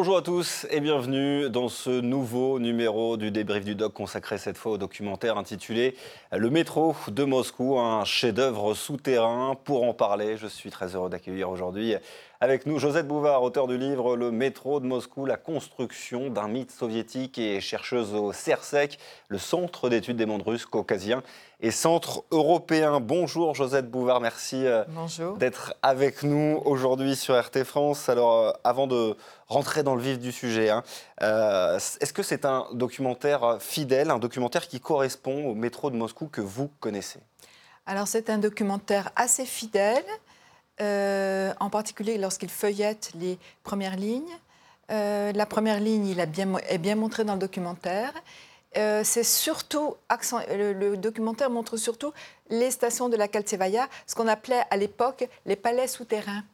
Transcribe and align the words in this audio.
Bonjour 0.00 0.16
à 0.16 0.22
tous 0.22 0.66
et 0.70 0.80
bienvenue 0.80 1.50
dans 1.50 1.68
ce 1.68 1.90
nouveau 1.90 2.58
numéro 2.58 3.18
du 3.18 3.30
débrief 3.30 3.66
du 3.66 3.74
doc 3.74 3.92
consacré 3.92 4.38
cette 4.38 4.56
fois 4.56 4.72
au 4.72 4.78
documentaire 4.78 5.36
intitulé 5.36 5.94
Le 6.32 6.48
métro 6.48 6.96
de 7.08 7.22
Moscou, 7.24 7.78
un 7.78 8.06
chef-d'œuvre 8.06 8.72
souterrain. 8.72 9.58
Pour 9.62 9.82
en 9.84 9.92
parler, 9.92 10.38
je 10.38 10.46
suis 10.46 10.70
très 10.70 10.96
heureux 10.96 11.10
d'accueillir 11.10 11.50
aujourd'hui 11.50 11.96
avec 12.42 12.64
nous, 12.64 12.78
Josette 12.78 13.06
Bouvard, 13.06 13.42
auteur 13.42 13.66
du 13.66 13.76
livre 13.76 14.16
Le 14.16 14.30
métro 14.30 14.80
de 14.80 14.86
Moscou, 14.86 15.26
la 15.26 15.36
construction 15.36 16.30
d'un 16.30 16.48
mythe 16.48 16.70
soviétique 16.70 17.36
et 17.36 17.60
chercheuse 17.60 18.14
au 18.14 18.32
CERSEC, 18.32 18.98
le 19.28 19.36
Centre 19.36 19.90
d'études 19.90 20.16
des 20.16 20.24
mondes 20.24 20.44
russes 20.46 20.64
caucasiens 20.64 21.22
et 21.60 21.70
Centre 21.70 22.24
européen. 22.30 22.98
Bonjour 22.98 23.54
Josette 23.54 23.90
Bouvard, 23.90 24.22
merci 24.22 24.64
euh, 24.64 24.84
d'être 25.38 25.74
avec 25.82 26.22
nous 26.22 26.62
aujourd'hui 26.64 27.14
sur 27.14 27.38
RT 27.38 27.64
France. 27.64 28.08
Alors, 28.08 28.38
euh, 28.38 28.52
avant 28.64 28.86
de 28.86 29.18
rentrer 29.46 29.82
dans 29.82 29.94
le 29.94 30.00
vif 30.00 30.18
du 30.18 30.32
sujet, 30.32 30.70
hein, 30.70 30.82
euh, 31.20 31.76
est-ce 31.76 32.12
que 32.14 32.22
c'est 32.22 32.46
un 32.46 32.68
documentaire 32.72 33.58
fidèle, 33.60 34.10
un 34.10 34.18
documentaire 34.18 34.66
qui 34.66 34.80
correspond 34.80 35.44
au 35.44 35.54
métro 35.54 35.90
de 35.90 35.96
Moscou 35.96 36.28
que 36.28 36.40
vous 36.40 36.70
connaissez? 36.80 37.20
Alors 37.84 38.08
c'est 38.08 38.30
un 38.30 38.38
documentaire 38.38 39.10
assez 39.14 39.44
fidèle. 39.44 40.04
Euh, 40.80 41.52
en 41.60 41.68
particulier 41.68 42.16
lorsqu'il 42.16 42.48
feuillette 42.48 43.12
les 43.14 43.38
premières 43.64 43.96
lignes. 43.96 44.32
Euh, 44.90 45.30
la 45.32 45.44
première 45.44 45.78
ligne 45.78 46.16
est 46.16 46.78
bien 46.78 46.96
montrée 46.96 47.24
dans 47.24 47.34
le 47.34 47.38
documentaire. 47.38 48.12
Euh, 48.76 49.02
c'est 49.04 49.24
surtout 49.24 49.96
le, 50.48 50.94
documentaire 50.96 51.50
montre 51.50 51.76
surtout 51.76 52.12
les 52.48 52.70
stations 52.70 53.08
de 53.08 53.16
la 53.16 53.28
Kaltsevaya, 53.28 53.88
ce 54.06 54.14
qu'on 54.14 54.28
appelait 54.28 54.62
à 54.70 54.76
l'époque 54.76 55.28
les 55.44 55.56
palais 55.56 55.86
souterrains 55.86 56.44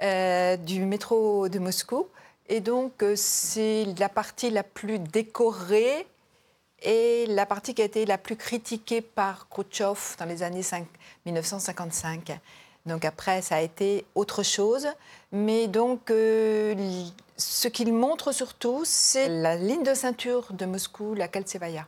du 0.00 0.84
métro 0.86 1.48
de 1.48 1.58
Moscou. 1.58 2.08
Et 2.48 2.60
donc, 2.60 3.04
c'est 3.14 3.84
la 3.98 4.08
partie 4.08 4.50
la 4.50 4.64
plus 4.64 4.98
décorée 4.98 6.06
et 6.82 7.26
la 7.26 7.46
partie 7.46 7.74
qui 7.74 7.82
a 7.82 7.84
été 7.84 8.04
la 8.06 8.18
plus 8.18 8.36
critiquée 8.36 9.00
par 9.00 9.48
Khrouchtchev 9.48 10.16
dans 10.18 10.24
les 10.24 10.42
années 10.42 10.64
1955. 11.26 12.40
Donc 12.86 13.04
après, 13.04 13.42
ça 13.42 13.56
a 13.56 13.60
été 13.60 14.04
autre 14.14 14.42
chose. 14.42 14.88
Mais 15.30 15.68
donc, 15.68 16.10
euh, 16.10 16.74
ce 17.36 17.68
qu'il 17.68 17.92
montre 17.92 18.32
surtout, 18.32 18.82
c'est 18.84 19.28
la 19.28 19.56
ligne 19.56 19.82
de 19.82 19.94
ceinture 19.94 20.52
de 20.52 20.66
Moscou, 20.66 21.14
la 21.14 21.28
Kaltsevaya. 21.28 21.86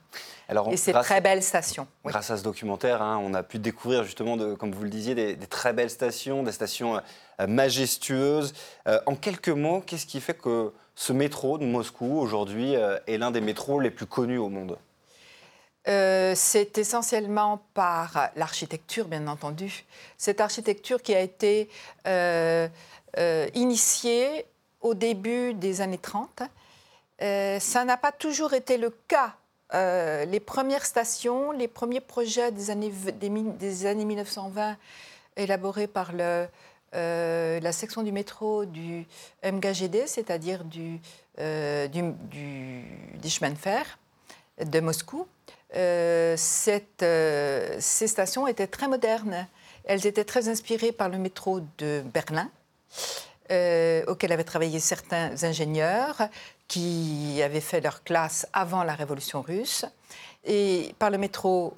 Alors, 0.48 0.72
et 0.72 0.76
ces 0.76 0.92
très 0.92 1.20
belles 1.20 1.42
stations. 1.42 1.86
Grâce 2.04 2.30
à 2.30 2.36
ce 2.36 2.42
documentaire, 2.42 3.02
hein, 3.02 3.20
on 3.22 3.34
a 3.34 3.42
pu 3.42 3.58
découvrir 3.58 4.04
justement, 4.04 4.36
de, 4.36 4.54
comme 4.54 4.72
vous 4.72 4.84
le 4.84 4.90
disiez, 4.90 5.14
des, 5.14 5.36
très 5.36 5.72
belles 5.72 5.90
stations, 5.90 6.42
des 6.42 6.52
stations 6.52 7.00
euh, 7.40 7.46
majestueuses. 7.46 8.54
Euh, 8.86 9.00
en 9.06 9.16
quelques 9.16 9.48
mots, 9.48 9.80
qu'est-ce 9.80 10.06
qui 10.06 10.20
fait 10.20 10.38
que 10.38 10.72
ce 10.94 11.12
métro 11.12 11.58
de 11.58 11.64
Moscou, 11.64 12.18
aujourd'hui, 12.20 12.74
est 12.74 13.18
l'un 13.18 13.32
des 13.32 13.40
métros 13.40 13.80
les 13.80 13.90
plus 13.90 14.06
connus 14.06 14.38
au 14.38 14.48
monde? 14.48 14.78
Euh, 15.86 16.32
c'est 16.34 16.78
essentiellement 16.78 17.60
par 17.74 18.30
l'architecture, 18.36 19.06
bien 19.06 19.26
entendu. 19.26 19.84
Cette 20.16 20.40
architecture 20.40 21.02
qui 21.02 21.14
a 21.14 21.20
été 21.20 21.68
euh, 22.06 22.68
euh, 23.18 23.48
initiée 23.54 24.46
au 24.80 24.94
début 24.94 25.52
des 25.54 25.80
années 25.82 25.98
30. 25.98 26.42
ça 27.20 27.84
n'a 27.84 27.96
pas 27.96 28.12
toujours 28.12 28.54
été 28.54 28.78
le 28.78 28.90
cas. 29.08 29.34
les 29.72 30.40
premières 30.40 30.86
stations, 30.86 31.52
les 31.52 31.68
premiers 31.68 32.00
projets 32.00 32.50
des 32.50 32.70
années, 32.70 32.92
des, 33.20 33.86
années 33.86 34.04
1920 34.04 34.76
élaborés 35.36 35.86
par 35.86 36.12
la 36.12 37.72
section 37.72 38.02
du 38.02 38.12
métro 38.12 38.64
du 38.66 39.06
MGD, 39.42 40.06
c'est-à-dire 40.06 40.64
du, 40.64 41.00
du, 41.38 42.02
du, 42.30 42.84
du, 43.22 43.30
chemin 43.30 43.50
de 43.50 43.58
fer 43.58 43.98
de 44.62 44.80
Moscou, 44.80 45.26
euh, 45.76 46.36
euh, 47.02 47.76
ces 47.80 48.06
stations 48.06 48.46
étaient 48.46 48.66
très 48.66 48.88
modernes. 48.88 49.46
Elles 49.84 50.06
étaient 50.06 50.24
très 50.24 50.48
inspirées 50.48 50.92
par 50.92 51.08
le 51.08 51.18
métro 51.18 51.60
de 51.78 52.02
Berlin, 52.12 52.48
euh, 53.50 54.04
auquel 54.06 54.32
avaient 54.32 54.44
travaillé 54.44 54.78
certains 54.78 55.42
ingénieurs 55.42 56.28
qui 56.68 57.40
avaient 57.42 57.60
fait 57.60 57.80
leur 57.80 58.02
classe 58.04 58.46
avant 58.52 58.84
la 58.84 58.94
Révolution 58.94 59.42
russe, 59.42 59.84
et 60.44 60.94
par 60.98 61.10
le 61.10 61.18
métro 61.18 61.74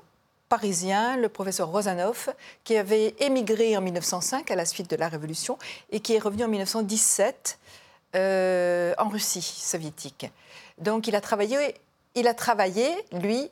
parisien, 0.48 1.16
le 1.16 1.28
professeur 1.28 1.68
Rosanov, 1.68 2.32
qui 2.62 2.76
avait 2.76 3.16
émigré 3.18 3.76
en 3.76 3.80
1905 3.80 4.48
à 4.50 4.54
la 4.54 4.64
suite 4.64 4.88
de 4.88 4.94
la 4.96 5.08
Révolution 5.08 5.58
et 5.90 5.98
qui 5.98 6.14
est 6.14 6.20
revenu 6.20 6.44
en 6.44 6.48
1917 6.48 7.58
en 8.14 9.08
Russie 9.08 9.42
soviétique. 9.42 10.30
Donc 10.78 11.08
il 11.08 11.16
a 11.16 11.20
travaillé, 11.20 11.74
il 12.16 12.26
a 12.26 12.34
travaillé 12.34 12.88
lui, 13.12 13.48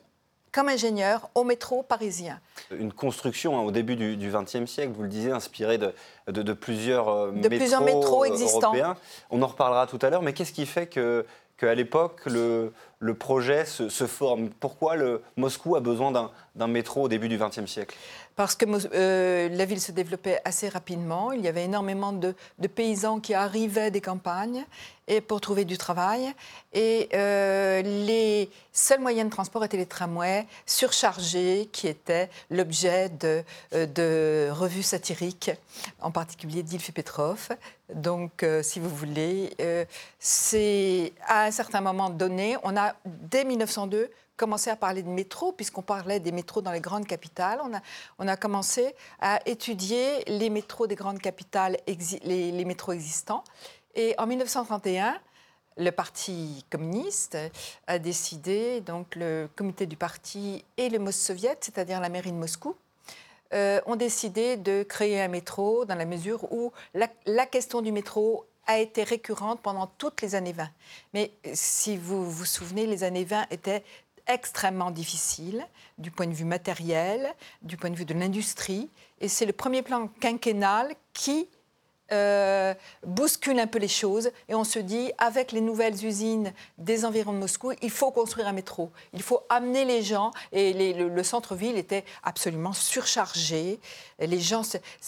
comme 0.51 0.67
ingénieur 0.69 1.29
au 1.35 1.43
métro 1.43 1.83
parisien. 1.83 2.39
Une 2.71 2.91
construction 2.91 3.57
hein, 3.57 3.61
au 3.61 3.71
début 3.71 3.95
du 3.95 4.31
XXe 4.31 4.69
siècle, 4.69 4.91
vous 4.95 5.03
le 5.03 5.09
disiez, 5.09 5.31
inspirée 5.31 5.77
de, 5.77 5.93
de, 6.27 6.53
plusieurs, 6.53 7.09
euh, 7.09 7.31
de 7.31 7.35
métros, 7.35 7.57
plusieurs 7.57 7.81
métros 7.81 8.25
existants. 8.25 8.73
Européens. 8.73 8.97
On 9.29 9.41
en 9.41 9.47
reparlera 9.47 9.87
tout 9.87 9.99
à 10.01 10.09
l'heure, 10.09 10.21
mais 10.21 10.33
qu'est-ce 10.33 10.53
qui 10.53 10.65
fait 10.65 10.87
que 10.87 11.25
qu'à 11.57 11.73
l'époque, 11.73 12.21
le, 12.25 12.73
le, 12.99 13.13
projet 13.13 13.63
se, 13.63 13.87
se, 13.87 14.07
forme? 14.07 14.49
Pourquoi 14.49 14.95
le, 14.95 15.21
Moscou 15.37 15.75
a 15.77 15.79
besoin 15.79 16.11
d'un 16.55 16.67
métro 16.67 17.03
au 17.03 17.07
début 17.07 17.29
du 17.29 17.37
XXe 17.37 17.65
siècle? 17.65 17.95
Parce 18.35 18.55
que 18.55 18.65
euh, 18.93 19.49
la 19.49 19.65
ville 19.65 19.79
se 19.79 19.91
développait 19.91 20.41
assez 20.43 20.67
rapidement. 20.67 21.31
Il 21.31 21.41
y 21.41 21.47
avait 21.47 21.63
énormément 21.63 22.11
de, 22.11 22.35
paysans 22.67 23.19
qui 23.19 23.33
arrivaient 23.33 23.91
des 23.91 24.01
campagnes 24.01 24.65
et 25.07 25.21
pour 25.21 25.39
trouver 25.39 25.63
du 25.63 25.77
travail. 25.77 26.33
Et 26.73 27.07
euh, 27.13 27.81
les 27.81 28.49
seuls 28.73 28.99
moyens 28.99 29.29
de 29.29 29.33
transport 29.33 29.63
étaient 29.63 29.77
les 29.77 29.85
tramways 29.85 30.45
surchargés, 30.65 31.69
qui 31.71 31.87
étaient 31.87 32.29
l'objet 32.49 33.09
de, 33.09 33.43
euh, 33.73 34.49
revues 34.51 34.83
satiriques, 34.83 35.51
en 36.01 36.11
particulier 36.11 36.63
d'Ilfi 36.63 36.91
Petrov. 36.91 37.49
Donc, 37.93 38.43
si 38.63 38.79
vous 38.79 38.89
voulez, 38.89 39.55
c'est 40.17 41.13
à 41.27 41.43
un 41.43 41.51
certain 41.51 41.81
moment 41.81 42.09
donné, 42.09 42.57
on 42.63 42.75
a 42.75 42.95
dès 43.05 43.45
1902 43.45 44.09
commencé 44.37 44.69
à 44.69 44.75
parler 44.75 45.03
de 45.03 45.09
métro, 45.09 45.51
puisqu'on 45.51 45.81
parlait 45.81 46.19
des 46.19 46.31
métros 46.31 46.61
dans 46.61 46.71
les 46.71 46.81
grandes 46.81 47.07
capitales. 47.07 47.59
On 47.63 47.73
a, 47.73 47.81
on 48.19 48.27
a 48.27 48.35
commencé 48.35 48.95
à 49.19 49.39
étudier 49.45 50.23
les 50.27 50.49
métros 50.49 50.87
des 50.87 50.95
grandes 50.95 51.19
capitales, 51.19 51.77
les, 52.23 52.65
métros 52.65 52.93
existants. 52.93 53.43
Et 53.95 54.15
en 54.17 54.27
1931, 54.27 55.15
le 55.77 55.91
Parti 55.91 56.65
communiste 56.69 57.37
a 57.87 57.99
décidé, 57.99 58.81
donc 58.81 59.15
le 59.15 59.49
comité 59.55 59.85
du 59.85 59.97
parti 59.97 60.63
et 60.77 60.89
le 60.89 60.99
Mossoviet, 60.99 61.57
c'est-à-dire 61.61 61.99
la 61.99 62.09
mairie 62.09 62.31
de 62.31 62.37
Moscou, 62.37 62.75
euh, 63.53 63.79
ont 63.85 63.95
décidé 63.95 64.57
de 64.57 64.83
créer 64.83 65.21
un 65.21 65.27
métro 65.27 65.85
dans 65.85 65.95
la 65.95 66.05
mesure 66.05 66.51
où 66.51 66.71
la, 66.93 67.07
la 67.25 67.45
question 67.45 67.81
du 67.81 67.91
métro 67.91 68.45
a 68.67 68.79
été 68.79 69.03
récurrente 69.03 69.61
pendant 69.61 69.87
toutes 69.87 70.21
les 70.21 70.35
années 70.35 70.53
20. 70.53 70.69
Mais 71.13 71.31
si 71.53 71.97
vous 71.97 72.29
vous 72.29 72.45
souvenez, 72.45 72.87
les 72.87 73.03
années 73.03 73.23
20 73.23 73.45
étaient 73.51 73.83
extrêmement 74.27 74.91
difficile 74.91 75.65
du 75.97 76.11
point 76.11 76.27
de 76.27 76.33
vue 76.33 76.45
matériel, 76.45 77.33
du 77.61 77.77
point 77.77 77.89
de 77.89 77.95
vue 77.95 78.05
de 78.05 78.13
l'industrie. 78.13 78.89
Et 79.21 79.27
c'est 79.27 79.45
le 79.45 79.53
premier 79.53 79.81
plan 79.81 80.07
quinquennal 80.19 80.93
qui 81.13 81.47
euh, 82.11 82.75
bouscule 83.03 83.57
un 83.59 83.65
peu 83.65 83.79
les 83.79 83.87
choses 83.87 84.29
et 84.47 84.53
on 84.53 84.63
se 84.63 84.77
dit, 84.77 85.11
avec 85.17 85.51
les 85.51 85.61
nouvelles 85.61 86.05
usines 86.05 86.53
des 86.77 87.03
environs 87.03 87.33
de 87.33 87.39
Moscou, 87.39 87.71
il 87.81 87.89
faut 87.89 88.11
construire 88.11 88.47
un 88.47 88.53
métro, 88.53 88.91
il 89.13 89.23
faut 89.23 89.41
amener 89.49 89.85
les 89.85 90.03
gens 90.03 90.29
et 90.51 90.93
le, 90.93 91.23
centre-ville 91.23 91.77
était 91.77 92.05
absolument 92.21 92.73
surchargé. 92.73 93.79
Les 94.19 94.39
gens, 94.39 94.61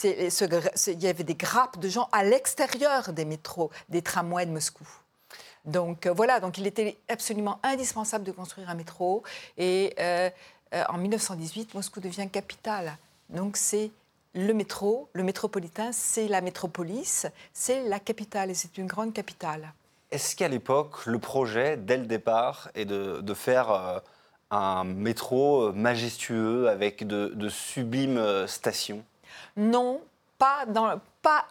il 0.03 1.03
y 1.03 1.07
avait 1.07 1.23
des 1.23 1.35
grappes 1.35 1.77
de 1.77 1.87
gens 1.87 2.09
à 2.11 2.23
l'extérieur 2.23 3.13
des 3.13 3.25
métros, 3.25 3.69
des 3.89 4.01
tramways 4.01 4.47
de 4.47 4.51
Moscou. 4.51 4.87
Donc 5.67 6.05
euh, 6.05 6.13
voilà, 6.13 6.39
donc 6.39 6.57
il 6.57 6.65
était 6.65 6.97
absolument 7.09 7.59
indispensable 7.61 8.23
de 8.23 8.31
construire 8.31 8.69
un 8.69 8.75
métro. 8.75 9.21
Et 9.57 9.93
euh, 9.99 10.29
euh, 10.73 10.83
en 10.89 10.97
1918, 10.97 11.75
Moscou 11.75 11.99
devient 11.99 12.27
capitale. 12.31 12.97
Donc 13.29 13.57
c'est 13.57 13.91
le 14.33 14.53
métro, 14.53 15.09
le 15.13 15.23
métropolitain, 15.23 15.91
c'est 15.91 16.27
la 16.27 16.41
métropolis, 16.41 17.27
c'est 17.53 17.83
la 17.83 17.99
capitale 17.99 18.49
et 18.49 18.53
c'est 18.53 18.77
une 18.77 18.87
grande 18.87 19.13
capitale. 19.13 19.73
Est-ce 20.11 20.35
qu'à 20.35 20.47
l'époque, 20.47 21.05
le 21.05 21.19
projet, 21.19 21.75
dès 21.75 21.97
le 21.97 22.05
départ, 22.05 22.69
est 22.75 22.85
de, 22.85 23.33
faire 23.33 24.01
un 24.51 24.83
métro 24.85 25.73
majestueux 25.73 26.69
avec 26.69 27.05
de 27.05 27.49
sublimes 27.49 28.47
stations? 28.47 29.03
Non, 29.57 29.99
pas, 30.37 30.65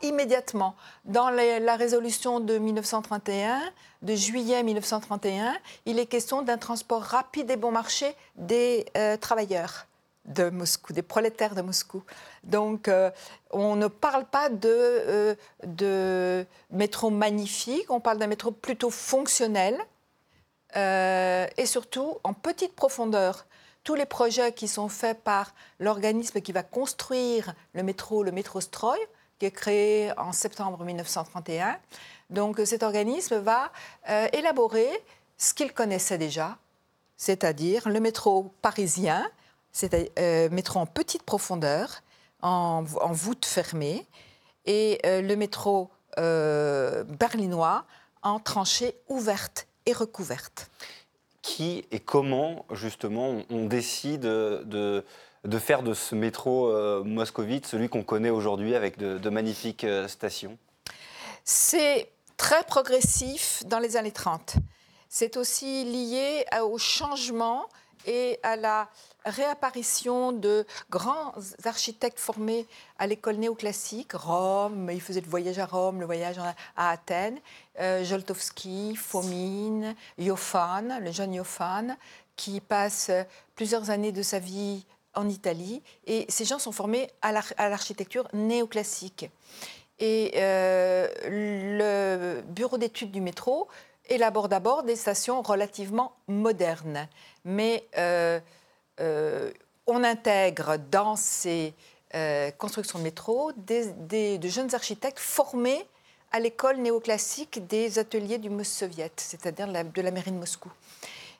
immédiatement. 0.02 0.74
Dans 1.04 1.30
la 1.30 1.76
résolution 1.76 2.40
de 2.40 2.58
1931, 2.58 3.60
de 4.02 4.14
juillet 4.14 4.62
1931, 4.62 5.54
il 5.84 5.98
est 5.98 6.06
question 6.06 6.42
d'un 6.42 6.58
transport 6.58 7.02
rapide 7.02 7.50
et 7.50 7.56
bon 7.56 7.70
marché 7.70 8.14
des 8.36 8.86
euh, 8.96 9.16
travailleurs. 9.16 9.86
de 10.26 10.50
Moscou, 10.50 10.92
des 10.92 11.02
prolétaires 11.02 11.54
de 11.54 11.62
Moscou. 11.62 12.02
Donc, 12.42 12.88
euh, 12.88 13.12
on 13.52 13.76
ne 13.76 13.86
parle 13.86 14.24
pas 14.24 14.48
de, 14.48 14.58
euh, 14.64 15.34
de, 15.64 16.44
métro 16.72 17.10
magnifique, 17.10 17.88
on 17.90 18.00
parle 18.00 18.18
d'un 18.18 18.26
métro 18.26 18.50
plutôt 18.50 18.90
fonctionnel 18.90 19.78
et 20.74 21.64
surtout 21.64 22.18
en 22.22 22.34
petite 22.34 22.74
profondeur. 22.74 23.46
Tous 23.86 23.94
les 23.94 24.04
projets 24.04 24.52
qui 24.52 24.66
sont 24.66 24.88
faits 24.88 25.22
par 25.22 25.54
l'organisme 25.78 26.40
qui 26.40 26.50
va 26.50 26.64
construire 26.64 27.54
le 27.72 27.84
métro, 27.84 28.24
le 28.24 28.32
métro 28.32 28.60
Stroy, 28.60 28.98
qui 29.38 29.46
est 29.46 29.52
créé 29.52 30.10
en 30.18 30.32
septembre 30.32 30.82
1931. 30.84 31.78
Donc, 32.28 32.60
cet 32.64 32.82
organisme 32.82 33.36
va 33.36 33.70
élaborer 34.32 34.90
ce 35.38 35.54
qu'il 35.54 35.72
connaissait 35.72 36.18
déjà, 36.18 36.58
c'est-à-dire 37.16 37.88
le 37.88 38.00
métro 38.00 38.52
parisien, 38.60 39.24
c'est 39.72 40.10
euh, 40.18 40.48
métro 40.50 40.80
en 40.80 40.86
petite 40.86 41.22
profondeur, 41.22 42.02
en, 42.42 42.82
voûte 42.82 43.44
fermée, 43.44 44.06
et 44.64 45.00
euh, 45.06 45.22
le 45.22 45.36
métro 45.36 45.90
euh, 46.18 47.04
berlinois 47.04 47.84
en 48.22 48.40
tranchée 48.40 48.96
ouverte 49.08 49.66
et 49.86 49.92
recouverte. 49.92 50.70
Qui 51.46 51.84
et 51.92 52.00
comment, 52.00 52.66
justement, 52.72 53.42
on, 53.50 53.66
décide 53.66 54.22
de, 54.22 55.04
faire 55.60 55.84
de 55.84 55.94
ce 55.94 56.16
métro 56.16 56.72
moscovite 57.04 57.66
celui 57.66 57.88
qu'on 57.88 58.02
connaît 58.02 58.30
aujourd'hui 58.30 58.74
avec 58.74 58.98
de, 58.98 59.16
de 59.18 59.30
magnifiques 59.30 59.86
stations? 60.08 60.58
C'est 61.44 62.10
très 62.36 62.64
progressif 62.64 63.62
dans 63.66 63.78
les 63.78 63.96
années 63.96 64.10
30. 64.10 64.56
C'est 65.08 65.36
aussi 65.36 65.84
lié 65.84 66.44
au 66.62 66.78
changement 66.78 67.66
et 68.06 68.38
à 68.42 68.56
la 68.56 68.88
réapparition 69.24 70.32
de 70.32 70.64
grands 70.90 71.34
architectes 71.64 72.20
formés 72.20 72.66
à 72.98 73.06
l'école 73.06 73.36
néoclassique, 73.36 74.12
Rome, 74.12 74.88
il 74.92 75.00
faisait 75.00 75.20
le 75.20 75.28
voyage 75.28 75.58
à 75.58 75.66
Rome, 75.66 76.00
le 76.00 76.06
voyage 76.06 76.38
à 76.76 76.90
Athènes, 76.90 77.38
euh, 77.80 78.04
Joltowski, 78.04 78.96
Fomine, 78.96 79.94
le 80.18 81.12
jeune 81.12 81.34
Iofane, 81.34 81.96
qui 82.36 82.60
passe 82.60 83.10
plusieurs 83.54 83.90
années 83.90 84.12
de 84.12 84.22
sa 84.22 84.38
vie 84.38 84.86
en 85.14 85.28
Italie. 85.28 85.82
Et 86.06 86.26
ces 86.28 86.44
gens 86.44 86.58
sont 86.58 86.72
formés 86.72 87.10
à 87.22 87.32
l'architecture 87.32 88.28
néoclassique. 88.32 89.28
Et 89.98 90.32
euh, 90.36 91.08
le 91.24 92.42
bureau 92.42 92.76
d'études 92.76 93.10
du 93.10 93.22
métro 93.22 93.68
élabore 94.08 94.48
d'abord 94.48 94.82
des 94.82 94.96
stations 94.96 95.42
relativement 95.42 96.12
modernes. 96.28 97.08
Mais 97.46 97.86
euh, 97.96 98.40
euh, 99.00 99.52
on 99.86 100.02
intègre 100.02 100.78
dans 100.90 101.14
ces 101.14 101.72
euh, 102.14 102.50
constructions 102.50 102.98
de 102.98 103.04
métro 103.04 103.52
des, 103.56 104.38
de 104.38 104.48
jeunes 104.48 104.74
architectes 104.74 105.20
formés 105.20 105.86
à 106.32 106.40
l'école 106.40 106.78
néoclassique 106.78 107.66
des 107.68 108.00
ateliers 108.00 108.38
du 108.38 108.50
Moss-Soviet, 108.50 109.12
c'est-à-dire 109.16 109.68
de 109.68 110.02
la 110.02 110.10
mairie 110.10 110.32
de 110.32 110.36
Moscou. 110.36 110.70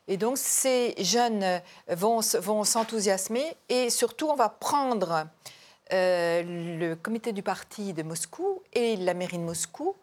Et 0.06 0.16
donc 0.16 0.38
ces 0.38 0.94
jeunes 0.98 1.60
vont, 1.88 2.20
vont 2.38 2.62
s'enthousiasmer 2.62 3.56
et 3.68 3.90
surtout 3.90 4.28
on 4.28 4.36
va 4.36 4.48
prendre 4.48 5.26
le 5.90 6.94
comité 6.94 7.32
du 7.32 7.42
parti 7.42 7.92
de 7.92 8.04
Moscou 8.04 8.62
et 8.72 8.94
la 8.96 9.14
mairie 9.14 9.38
de 9.38 9.42
Moscou 9.42 9.96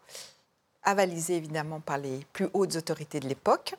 avalisé 0.84 1.36
évidemment 1.36 1.80
par 1.80 1.98
les 1.98 2.24
plus 2.32 2.48
hautes 2.52 2.76
autorités 2.76 3.20
de 3.20 3.28
l'époque, 3.28 3.74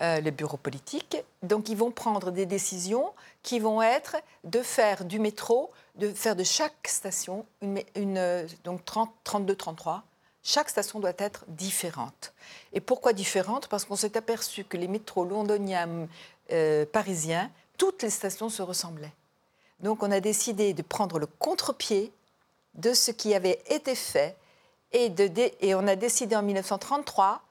euh, 0.00 0.20
les 0.20 0.30
bureaux 0.30 0.56
politiques. 0.56 1.16
Donc 1.42 1.68
ils 1.68 1.76
vont 1.76 1.90
prendre 1.90 2.30
des 2.30 2.46
décisions 2.46 3.12
qui 3.42 3.58
vont 3.58 3.82
être 3.82 4.16
de 4.44 4.62
faire 4.62 5.04
du 5.04 5.18
métro, 5.18 5.70
de 5.96 6.12
faire 6.12 6.36
de 6.36 6.44
chaque 6.44 6.86
station, 6.86 7.44
une, 7.62 7.82
une 7.96 8.46
donc 8.64 8.82
32-33, 9.24 10.02
chaque 10.42 10.70
station 10.70 11.00
doit 11.00 11.12
être 11.18 11.44
différente. 11.48 12.32
Et 12.72 12.80
pourquoi 12.80 13.12
différente? 13.12 13.68
Parce 13.68 13.84
qu'on 13.84 13.96
s'est 13.96 14.16
aperçu 14.16 14.64
que 14.64 14.76
les 14.76 14.88
métros 14.88 15.24
londoniens, 15.24 16.08
euh, 16.52 16.86
parisiens, 16.86 17.50
toutes 17.76 18.02
les 18.02 18.10
stations 18.10 18.48
se 18.48 18.62
ressemblaient. 18.62 19.12
Donc 19.80 20.02
on 20.02 20.10
a 20.10 20.20
décidé 20.20 20.74
de 20.74 20.82
prendre 20.82 21.18
le 21.18 21.26
contre-pied 21.26 22.12
de 22.74 22.92
ce 22.92 23.10
qui 23.10 23.34
avait 23.34 23.60
été 23.68 23.94
fait 23.94 24.36
et, 24.92 25.12
et 25.60 25.74
on 25.74 25.86
a 25.86 25.96
décidé 25.96 26.34
en 26.34 26.42
1933, 26.42 27.42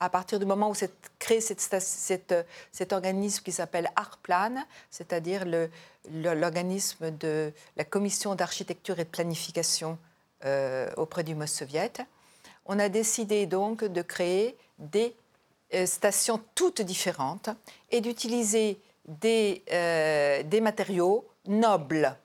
à 0.00 0.08
partir 0.08 0.38
du 0.38 0.46
moment 0.46 0.70
où 0.70 0.74
s'est 0.74 0.90
créé 1.18 1.40
cet 1.40 2.92
organisme 2.92 3.42
qui 3.42 3.52
s'appelle 3.52 3.90
ARPLAN, 3.96 4.64
c'est-à-dire 4.90 5.44
l'organisme 6.10 7.10
de 7.10 7.52
la 7.76 7.84
commission 7.84 8.34
d'architecture 8.34 8.98
et 8.98 9.04
de 9.04 9.10
planification 9.10 9.98
euh, 10.44 10.88
auprès 10.96 11.24
du 11.24 11.34
Moss 11.34 11.50
soviet, 11.50 11.92
on 12.66 12.78
a 12.78 12.88
décidé 12.88 13.46
donc 13.46 13.82
de 13.82 14.02
créer 14.02 14.56
des 14.78 15.14
euh, 15.74 15.84
stations 15.84 16.40
toutes 16.54 16.80
différentes 16.80 17.50
et 17.90 18.00
d'utiliser 18.00 18.80
des, 19.06 19.64
euh, 19.72 20.42
des 20.44 20.60
matériaux 20.60 21.26
nobles 21.46 22.16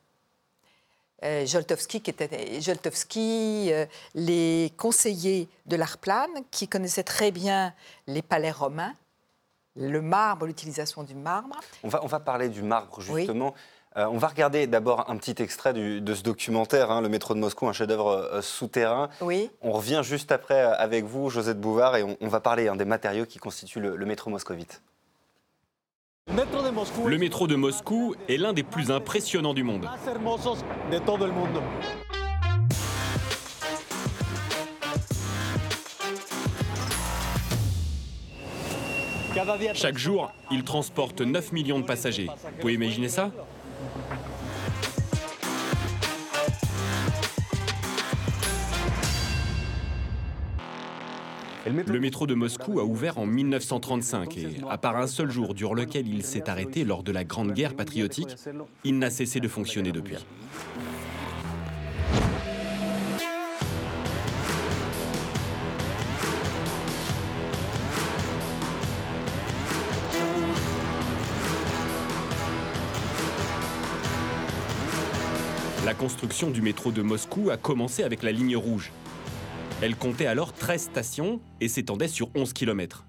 euh, 1.24 1.46
Joltowski, 1.46 2.02
qui 2.02 2.10
était 2.10 2.62
Joltowski, 2.62 3.70
euh, 3.72 3.86
les 4.14 4.74
conseillers 4.78 5.48
de 5.66 5.76
l'Arplan, 5.76 6.28
qui 6.52 6.68
connaissaient 6.68 7.04
très 7.04 7.32
bien 7.32 7.74
les 8.08 8.22
palais 8.22 8.52
romains, 8.52 8.94
le 9.76 10.02
marbre, 10.02 10.46
l'utilisation 10.46 11.04
du 11.04 11.16
marbre. 11.16 11.60
On 11.84 11.88
va, 11.88 12.04
on 12.04 12.08
va 12.08 12.20
parler 12.20 12.50
du 12.50 12.62
marbre, 12.62 13.00
justement. 13.02 13.54
Euh, 13.96 14.06
on 14.08 14.18
va 14.18 14.28
regarder 14.28 14.66
d'abord 14.66 15.10
un 15.10 15.18
petit 15.18 15.42
extrait 15.42 15.74
de 15.74 16.14
ce 16.14 16.24
documentaire, 16.24 16.90
hein, 16.92 17.02
Le 17.02 17.10
métro 17.10 17.36
de 17.36 17.40
Moscou, 17.40 17.68
un 17.68 17.74
chef-d'œuvre 17.74 18.40
souterrain. 18.42 19.10
Oui. 19.22 19.52
On 19.62 19.72
revient 19.72 20.02
juste 20.04 20.32
après 20.32 20.62
avec 20.62 21.06
vous, 21.06 21.30
Josette 21.30 21.62
Bouvard, 21.62 21.96
et 21.96 22.04
on, 22.04 22.28
va 22.28 22.40
parler 22.40 22.68
hein, 22.68 22.76
des 22.76 22.86
matériaux 22.86 23.26
qui 23.26 23.38
constituent 23.38 23.80
le 23.82 24.06
métro 24.06 24.30
moscovite. 24.30 24.82
Le 27.06 27.18
métro 27.20 27.46
de 27.46 27.56
Moscou 27.56 28.16
est 28.28 28.38
l'un 28.38 28.54
des 28.54 28.64
plus 28.64 28.90
impressionnants 28.90 29.54
du 29.54 29.62
monde. 29.62 29.88
Chaque 39.76 39.98
jour, 39.98 40.32
il 40.50 40.64
transporte 40.64 41.22
9 41.22 41.52
millions 41.52 41.80
de 41.80 41.86
passagers. 41.86 42.28
Vous 42.28 42.62
pouvez 42.62 42.74
imaginer 42.74 43.10
ça? 43.10 43.30
Le 51.66 52.00
métro 52.00 52.28
de 52.28 52.34
Moscou 52.34 52.80
a 52.80 52.84
ouvert 52.84 53.18
en 53.18 53.26
1935 53.26 54.38
et, 54.38 54.48
à 54.70 54.78
part 54.78 54.98
un 54.98 55.08
seul 55.08 55.32
jour 55.32 55.54
durant 55.54 55.74
lequel 55.74 56.08
il 56.08 56.24
s'est 56.24 56.50
arrêté 56.50 56.84
lors 56.84 57.04
de 57.04 57.12
la 57.14 57.24
Grande 57.24 57.54
Guerre 57.54 57.76
patriotique, 57.76 58.36
il 58.84 59.00
n'a 59.00 59.10
cessé 59.10 59.40
de 59.40 59.48
fonctionner 59.48 59.94
depuis. 59.94 60.18
La 75.86 75.94
construction 75.94 76.50
du 76.50 76.62
métro 76.62 76.92
de 76.92 77.02
Moscou 77.02 77.50
a 77.50 77.58
commencé 77.58 78.04
avec 78.04 78.24
la 78.24 78.32
ligne 78.32 78.56
rouge, 78.56 78.92
elle 79.84 79.98
comptait 79.98 80.28
alors 80.28 80.54
13 80.54 80.82
stations 80.82 81.42
et 81.60 81.68
s'étendait 81.68 82.08
sur 82.08 82.30
11 82.36 82.54
km. 82.54 83.04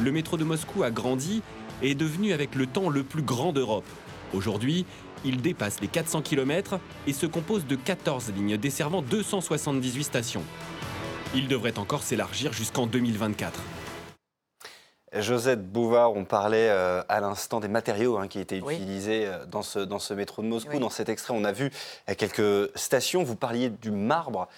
Le 0.00 0.12
métro 0.12 0.36
de 0.36 0.44
Moscou 0.44 0.84
a 0.84 0.92
grandi 0.92 1.42
et 1.82 1.90
est 1.90 1.94
devenu 1.96 2.32
avec 2.32 2.54
le 2.54 2.66
temps 2.66 2.88
le 2.88 3.02
plus 3.02 3.22
grand 3.22 3.52
d'Europe. 3.52 3.88
Aujourd'hui, 4.32 4.86
il 5.24 5.42
dépasse 5.42 5.80
les 5.80 5.88
400 5.88 6.22
km 6.22 6.78
et 7.08 7.12
se 7.12 7.26
compose 7.26 7.66
de 7.66 7.74
14 7.74 8.32
lignes 8.36 8.56
desservant 8.56 9.02
278 9.02 10.04
stations. 10.04 10.44
Il 11.34 11.48
devrait 11.48 11.76
encore 11.76 12.04
s'élargir 12.04 12.52
jusqu'en 12.52 12.86
2024. 12.86 13.60
Josette 15.12 15.72
Bouvard, 15.72 16.12
on 16.12 16.24
parlait 16.24 16.68
euh, 16.70 17.02
à 17.08 17.18
l'instant 17.18 17.58
des 17.58 17.66
matériaux 17.66 18.16
hein, 18.16 18.28
qui 18.28 18.38
étaient 18.38 18.58
utilisés 18.58 19.26
euh, 19.26 19.44
dans, 19.44 19.62
ce, 19.62 19.80
dans 19.80 19.98
ce 19.98 20.14
métro 20.14 20.40
de 20.40 20.46
Moscou. 20.46 20.78
Dans 20.78 20.88
cet 20.88 21.08
extrait, 21.08 21.34
on 21.36 21.42
a 21.42 21.50
vu 21.50 21.72
euh, 22.08 22.14
quelques 22.16 22.70
stations. 22.78 23.24
Vous 23.24 23.34
parliez 23.34 23.70
du 23.70 23.90
marbre. 23.90 24.48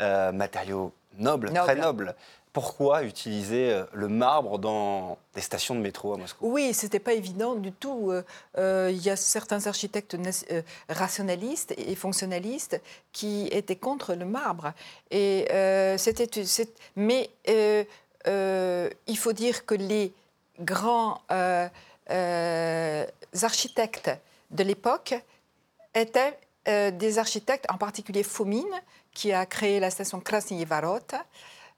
Euh, 0.00 0.32
matériaux 0.32 0.90
nobles, 1.18 1.52
très 1.52 1.74
nobles. 1.74 2.14
Pourquoi 2.54 3.02
utiliser 3.02 3.70
euh, 3.70 3.84
le 3.92 4.08
marbre 4.08 4.58
dans 4.58 5.18
des 5.34 5.42
stations 5.42 5.74
de 5.74 5.80
métro 5.80 6.14
à 6.14 6.16
Moscou? 6.16 6.50
Oui, 6.50 6.72
c'était 6.72 6.98
pas 6.98 7.12
évident 7.12 7.56
du 7.56 7.72
tout. 7.72 8.10
Euh, 8.56 8.90
il 8.90 9.02
y 9.02 9.10
a 9.10 9.16
certains 9.16 9.66
architectes 9.66 10.16
rationalistes 10.88 11.74
et 11.76 11.94
fonctionnalistes 11.94 12.80
qui 13.12 13.48
étaient 13.48 13.76
contre 13.76 14.14
le 14.14 14.24
marbre. 14.24 14.72
Et 15.10 15.46
c'était, 15.98 16.26
mais 16.96 17.28
il 17.44 19.18
faut 19.18 19.34
dire 19.34 19.66
que 19.66 19.74
les 19.74 20.14
grands 20.58 21.20
architectes 23.42 24.10
de 24.50 24.62
l'époque 24.64 25.14
étaient 25.94 26.38
des 26.66 27.18
architectes, 27.18 27.66
en 27.70 27.76
particulier 27.76 28.22
Fomin, 28.22 28.64
qui 29.14 29.32
a 29.32 29.46
créé 29.46 29.80
la 29.80 29.90
station 29.90 30.20
Krasny 30.20 30.64
Varot, 30.64 30.98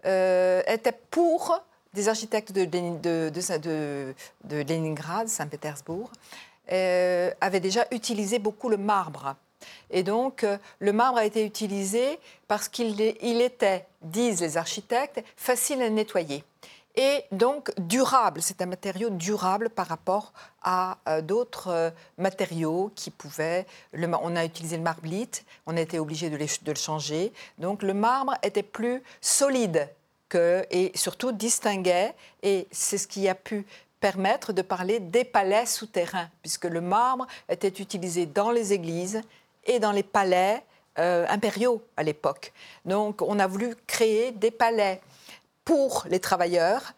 étaient 0.05 0.99
pour 1.11 1.61
des 1.95 2.09
architectes 2.09 2.53
de, 2.53 2.65
de, 2.65 3.31
de, 3.31 4.15
de 4.45 4.57
Leningrad, 4.69 5.29
Saint-Pétersbourg, 5.29 6.11
euh, 6.73 7.31
avaient 7.41 7.61
déjà 7.61 7.87
utilisé 7.91 8.39
beaucoup 8.39 8.69
le 8.69 8.77
marbre. 8.77 9.37
Et 9.91 10.03
donc, 10.03 10.45
euh, 10.45 10.59
le 10.81 10.93
marbre 10.93 11.19
a 11.19 11.25
été 11.25 11.45
utilisé 11.45 12.19
parce 12.49 12.69
qu'il 12.69 13.01
il 13.01 13.41
était, 13.41 13.87
disent 14.03 14.41
les 14.41 14.57
architectes, 14.57 15.23
facile 15.37 15.83
à 15.83 15.89
nettoyer. 15.89 16.43
Et 16.97 17.25
donc 17.33 17.73
durable, 17.79 18.41
c'est 18.41 18.63
un 18.63 18.67
matériau 18.67 19.11
durable 19.11 19.69
par 19.69 19.89
rapport 19.89 20.33
à 20.63 20.99
euh, 21.09 21.23
d'autres 21.23 21.93
matériaux 22.19 22.93
qui 22.95 23.11
pouvaient. 23.11 23.67
On 23.93 24.37
a 24.37 24.45
utilisé 24.45 24.77
le 24.77 24.83
marblite, 24.83 25.45
on 25.67 25.77
a 25.77 25.81
été 25.81 25.99
obligé 25.99 26.31
de, 26.31 26.37
le 26.37 26.75
changer. 26.77 27.33
Donc 27.59 27.83
le 27.83 27.95
marbre 27.95 28.35
était 28.43 28.63
plus 28.63 29.03
solide 29.21 29.89
et 30.71 30.93
surtout 30.95 31.33
distinguait, 31.33 32.15
et 32.43 32.67
c'est 32.71 32.99
ce 32.99 33.07
qui 33.07 33.29
a 33.29 33.35
pu 33.35 33.67
permettre 34.01 34.53
de 34.53 34.63
parler 34.63 35.01
des 35.01 35.25
palais 35.25 35.67
souterrains, 35.67 36.29
puisque 36.43 36.65
le 36.65 36.81
marbre 36.81 37.27
était 37.49 37.69
utilisé 37.69 38.27
dans 38.27 38.51
les 38.51 38.73
églises 38.73 39.23
et 39.65 39.79
dans 39.79 39.93
les 39.93 40.03
palais 40.03 40.63
euh, 40.99 41.27
impériaux 41.29 41.83
à 41.97 42.03
l'époque. 42.03 42.53
Donc 42.85 43.23
on 43.23 43.39
a 43.39 43.47
voulu 43.47 43.75
créer 43.87 44.33
des 44.33 44.51
palais 44.51 45.01
pour 45.65 46.05
les 46.09 46.21
travailleurs. 46.21 46.95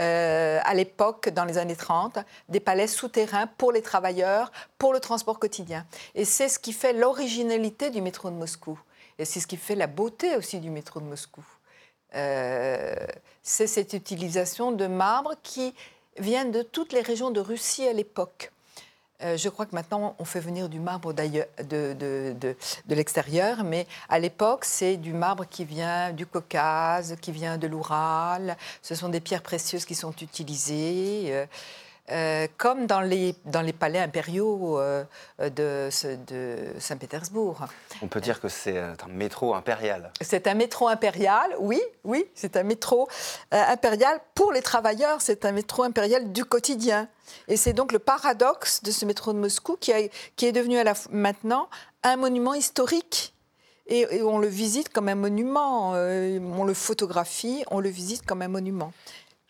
Euh, 0.00 0.58
à 0.64 0.74
l'époque, 0.74 1.28
dans 1.28 1.44
les 1.44 1.56
années 1.56 1.76
30, 1.76 2.18
des 2.48 2.58
palais 2.58 2.88
souterrains 2.88 3.46
pour 3.46 3.70
les 3.70 3.82
travailleurs, 3.82 4.50
pour 4.76 4.92
le 4.92 4.98
transport 4.98 5.38
quotidien. 5.38 5.86
Et 6.16 6.24
c'est 6.24 6.48
ce 6.48 6.58
qui 6.58 6.72
fait 6.72 6.92
l'originalité 6.92 7.90
du 7.90 8.00
métro 8.00 8.30
de 8.30 8.34
Moscou. 8.34 8.78
Et 9.18 9.24
c'est 9.24 9.38
ce 9.38 9.46
qui 9.46 9.56
fait 9.56 9.76
la 9.76 9.86
beauté 9.86 10.34
aussi 10.34 10.58
du 10.58 10.70
métro 10.70 10.98
de 10.98 11.04
Moscou. 11.04 11.44
Euh, 12.16 12.94
c'est 13.42 13.68
cette 13.68 13.92
utilisation 13.92 14.72
de 14.72 14.86
marbre 14.86 15.34
qui 15.44 15.74
vient 16.18 16.44
de 16.44 16.62
toutes 16.62 16.92
les 16.92 17.00
régions 17.00 17.30
de 17.30 17.40
Russie 17.40 17.86
à 17.86 17.92
l'époque. 17.92 18.50
Euh, 19.24 19.36
je 19.36 19.48
crois 19.48 19.64
que 19.64 19.74
maintenant, 19.74 20.14
on 20.18 20.24
fait 20.24 20.40
venir 20.40 20.68
du 20.68 20.80
marbre 20.80 21.12
de, 21.14 21.46
de, 21.62 22.34
de, 22.38 22.94
l'extérieur, 22.94 23.64
mais 23.64 23.86
à 24.08 24.18
l'époque, 24.18 24.64
c'est 24.64 24.96
du 24.96 25.12
marbre 25.14 25.46
qui 25.48 25.64
vient 25.64 26.12
du 26.12 26.26
Caucase, 26.26 27.16
qui 27.20 27.32
vient 27.32 27.56
de 27.56 27.66
l'Oural. 27.66 28.56
Ce 28.82 28.94
sont 28.94 29.08
des 29.08 29.20
pierres 29.20 29.42
précieuses 29.42 29.86
qui 29.86 29.94
sont 29.94 30.12
utilisées. 30.20 31.26
Euh, 31.28 31.46
euh, 32.10 32.48
comme 32.58 32.86
dans 32.86 33.00
les, 33.00 33.34
dans 33.46 33.62
les 33.62 33.72
palais 33.72 33.98
impériaux 33.98 34.78
euh, 34.78 35.04
de, 35.38 35.88
de 36.26 36.58
Saint-Pétersbourg. 36.78 37.64
On 38.02 38.08
peut 38.08 38.20
dire 38.20 38.42
que 38.42 38.48
c'est 38.50 38.76
un 38.78 38.94
métro 39.08 39.54
impérial. 39.54 40.12
C'est 40.20 40.46
un 40.46 40.52
métro 40.52 40.88
impérial, 40.88 41.56
oui, 41.58 41.80
oui, 42.04 42.26
c'est 42.34 42.58
un 42.58 42.62
métro 42.62 43.08
euh, 43.54 43.62
impérial 43.68 44.20
pour 44.34 44.52
les 44.52 44.60
travailleurs, 44.60 45.22
c'est 45.22 45.46
un 45.46 45.52
métro 45.52 45.82
impérial 45.82 46.30
du 46.30 46.44
quotidien. 46.44 47.08
Et 47.48 47.56
c'est 47.56 47.72
donc 47.72 47.90
le 47.90 47.98
paradoxe 47.98 48.82
de 48.82 48.90
ce 48.90 49.06
métro 49.06 49.32
de 49.32 49.38
Moscou 49.38 49.78
qui, 49.80 49.92
qui 50.36 50.44
est 50.44 50.52
devenu 50.52 50.76
à 50.76 50.84
la, 50.84 50.92
maintenant 51.10 51.70
un 52.02 52.16
monument 52.16 52.52
historique. 52.52 53.32
et, 53.86 54.20
on 54.20 54.38
le 54.38 54.48
visite 54.48 54.90
comme 54.90 55.08
un 55.08 55.14
monument, 55.14 55.92
on 55.92 56.64
le 56.64 56.74
photographie, 56.74 57.64
on 57.70 57.80
le 57.80 57.88
visite 57.88 58.26
comme 58.26 58.42
un 58.42 58.48
monument. 58.48 58.92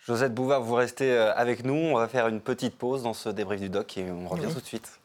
Josette 0.07 0.35
Bouvard, 0.35 0.61
vous 0.61 0.75
restez 0.75 1.11
euh, 1.13 1.33
avec 1.35 1.65
nous. 1.65 1.73
On 1.73 1.97
va 1.97 2.09
faire 2.09 2.29
une 2.29 2.43
petite 2.43 2.77
pause 2.77 3.05
dans 3.05 3.15
ce 3.15 3.31
débrief 3.31 3.63
du 3.63 3.71
doc 3.71 3.97
et 3.97 4.11
on 4.11 4.29
revient 4.29 4.53
tout 4.53 4.61
de 4.61 4.67
suite. 4.67 5.01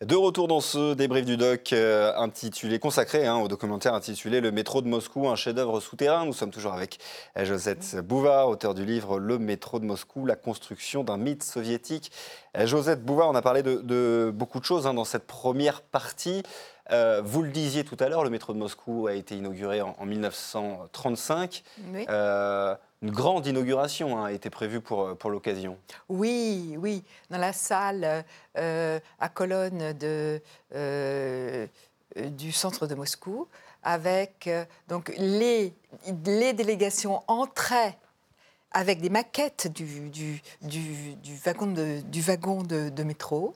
De 0.00 0.14
retour 0.14 0.46
dans 0.46 0.60
ce 0.60 0.94
débrief 0.94 1.24
du 1.24 1.36
doc 1.36 1.72
euh, 1.72 2.14
intitulé, 2.16 2.78
consacré 2.78 3.26
hein, 3.26 3.36
au 3.36 3.48
documentaire 3.48 3.92
intitulé 3.92 4.40
Le 4.40 4.52
métro 4.52 4.82
de 4.82 4.88
Moscou, 4.88 5.28
un 5.28 5.34
chef-d'œuvre 5.34 5.80
souterrain. 5.80 6.24
Nous 6.24 6.32
sommes 6.32 6.52
toujours 6.52 6.72
avec 6.72 7.00
euh, 7.36 7.44
Josette 7.44 7.96
Bouvard, 7.96 8.48
auteur 8.48 8.74
du 8.74 8.84
livre 8.84 9.18
Le 9.18 9.38
métro 9.38 9.80
de 9.80 9.84
Moscou, 9.84 10.26
la 10.26 10.36
construction 10.36 11.02
d'un 11.02 11.16
mythe 11.16 11.42
soviétique. 11.42 12.12
Josette 12.64 13.04
Bouvard, 13.04 13.30
on 13.30 13.34
a 13.34 13.42
parlé 13.42 13.62
de, 13.62 14.32
beaucoup 14.34 14.58
de 14.60 14.64
choses 14.64 14.86
hein, 14.86 14.94
dans 14.94 15.04
cette 15.04 15.26
première 15.26 15.82
partie. 15.82 16.42
Euh, 16.92 17.22
vous 17.24 17.42
le 17.42 17.50
disiez 17.50 17.84
tout 17.84 17.96
à 18.00 18.08
l'heure, 18.08 18.24
le 18.24 18.30
métro 18.30 18.52
de 18.52 18.58
Moscou 18.58 19.06
a 19.06 19.14
été 19.14 19.36
inauguré 19.36 19.80
en, 19.80 20.04
1935. 20.04 21.62
Euh, 22.08 22.74
une 23.02 23.10
grande 23.10 23.46
inauguration 23.46 24.18
hein, 24.18 24.26
a 24.26 24.32
été 24.32 24.50
prévue 24.50 24.80
pour, 24.80 25.02
euh, 25.02 25.14
pour 25.14 25.30
l'occasion. 25.30 25.78
Oui, 26.08 26.76
oui, 26.78 27.04
dans 27.30 27.38
la 27.38 27.52
salle 27.52 28.24
à 28.54 29.28
colonne 29.32 29.92
de, 29.92 30.40
du 32.16 32.52
centre 32.52 32.86
de 32.86 32.94
Moscou, 32.94 33.46
avec 33.82 34.50
donc 34.88 35.12
les, 35.16 35.72
les 36.26 36.52
délégations 36.52 37.22
entraient 37.28 37.96
avec 38.72 39.00
des 39.00 39.10
maquettes 39.10 39.72
du, 39.72 40.10
du, 40.10 40.42
du, 40.62 41.16
wagon, 41.44 41.66
de, 41.66 42.00
du 42.02 42.20
wagon 42.20 42.62
de, 42.62 43.02
métro. 43.02 43.54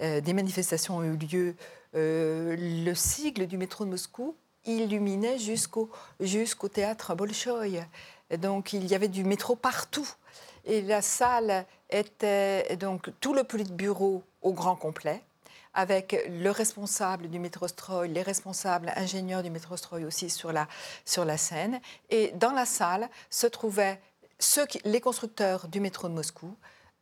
des 0.00 0.32
manifestations 0.32 0.96
ont 0.96 1.04
eu 1.04 1.16
lieu 1.16 1.54
euh, 1.94 2.56
le 2.58 2.94
sigle 2.94 3.46
du 3.46 3.58
métro 3.58 3.84
de 3.84 3.90
Moscou 3.90 4.34
illuminait 4.64 5.38
jusqu'au 5.38 6.68
théâtre 6.68 7.14
Bolchoï. 7.14 7.84
Donc 8.38 8.72
il 8.72 8.86
y 8.86 8.94
avait 8.94 9.08
du 9.08 9.24
métro 9.24 9.56
partout. 9.56 10.08
Et 10.64 10.80
la 10.82 11.02
salle 11.02 11.66
était 11.90 12.76
donc 12.76 13.10
tout 13.20 13.34
le 13.34 13.42
bureau 13.42 14.22
au 14.42 14.52
grand 14.52 14.76
complet, 14.76 15.22
avec 15.74 16.24
le 16.28 16.50
responsable 16.50 17.28
du 17.28 17.38
métro 17.38 17.66
Stroy, 17.66 18.08
les 18.08 18.22
responsables 18.22 18.92
ingénieurs 18.96 19.42
du 19.42 19.50
métro 19.50 19.76
Stroy 19.76 20.04
aussi 20.04 20.30
sur 20.30 20.52
la, 20.52 20.68
sur 21.04 21.24
la 21.24 21.36
scène. 21.36 21.80
Et 22.10 22.32
dans 22.36 22.52
la 22.52 22.64
salle 22.64 23.08
se 23.28 23.46
trouvaient 23.46 24.00
ceux 24.38 24.66
les 24.84 25.00
constructeurs 25.00 25.68
du 25.68 25.80
métro 25.80 26.08
de 26.08 26.14
Moscou, 26.14 26.54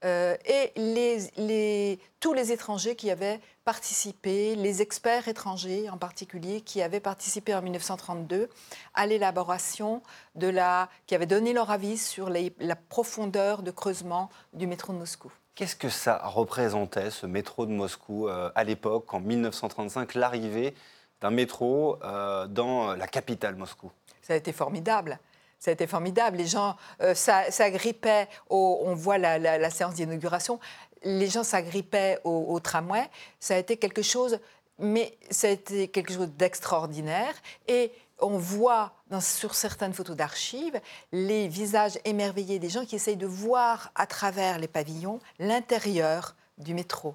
euh, 0.04 0.36
et 0.46 0.72
les, 0.76 1.98
tous 2.20 2.32
les 2.32 2.52
étrangers 2.52 2.96
qui 2.96 3.10
avaient 3.10 3.40
participé, 3.64 4.56
les 4.56 4.80
experts 4.82 5.28
étrangers 5.28 5.90
en 5.90 5.98
particulier, 5.98 6.62
qui 6.62 6.80
avaient 6.80 7.00
participé 7.00 7.54
en 7.54 7.62
1932 7.62 8.48
à 8.94 9.06
l'élaboration 9.06 10.02
de 10.34 10.48
la, 10.48 10.88
qui 11.06 11.14
avaient 11.14 11.26
donné 11.26 11.52
leur 11.52 11.70
avis 11.70 11.98
sur 11.98 12.30
la 12.30 12.76
profondeur 12.76 13.62
de 13.62 13.70
creusement 13.70 14.30
du 14.54 14.66
métro 14.66 14.92
de 14.92 14.98
Moscou. 14.98 15.30
Qu'est-ce 15.54 15.76
que 15.76 15.90
ça 15.90 16.22
représentait, 16.24 17.10
ce 17.10 17.26
métro 17.26 17.66
de 17.66 17.72
Moscou, 17.72 18.28
euh, 18.28 18.50
à 18.54 18.64
l'époque, 18.64 19.12
en 19.12 19.20
1935, 19.20 20.14
l'arrivée 20.14 20.74
d'un 21.20 21.30
métro 21.30 21.98
euh, 22.02 22.46
dans 22.46 22.96
la 22.96 23.06
capitale 23.06 23.56
Moscou? 23.56 23.90
Ça 24.22 24.32
a 24.32 24.36
été 24.36 24.52
formidable. 24.52 25.18
Ça 25.60 25.70
a 25.70 25.74
été 25.74 25.86
formidable. 25.86 26.38
Les 26.38 26.46
gens 26.46 26.74
euh, 27.02 27.14
s'agrippaient, 27.14 28.28
on 28.48 28.94
voit 28.94 29.18
la, 29.18 29.70
séance 29.70 29.94
d'inauguration, 29.94 30.58
les 31.04 31.28
gens 31.28 31.44
s'agrippaient 31.44 32.18
au, 32.24 32.58
tramway. 32.60 33.08
Ça 33.38 33.54
a 33.54 33.58
été 33.58 33.76
quelque 33.76 34.02
chose, 34.02 34.40
mais 34.78 35.16
ça 35.30 35.48
quelque 35.54 36.12
chose 36.12 36.30
d'extraordinaire. 36.30 37.34
Et 37.68 37.92
on 38.20 38.38
voit 38.38 38.92
sur 39.20 39.54
certaines 39.54 39.92
photos 39.92 40.16
d'archives 40.16 40.80
les 41.12 41.46
visages 41.46 41.98
émerveillés 42.04 42.58
des 42.58 42.68
gens 42.70 42.84
qui 42.84 42.96
essayent 42.96 43.16
de 43.16 43.26
voir 43.26 43.92
à 43.94 44.06
travers 44.06 44.58
les 44.58 44.68
pavillons 44.68 45.20
l'intérieur 45.38 46.34
du 46.58 46.74
métro. 46.74 47.14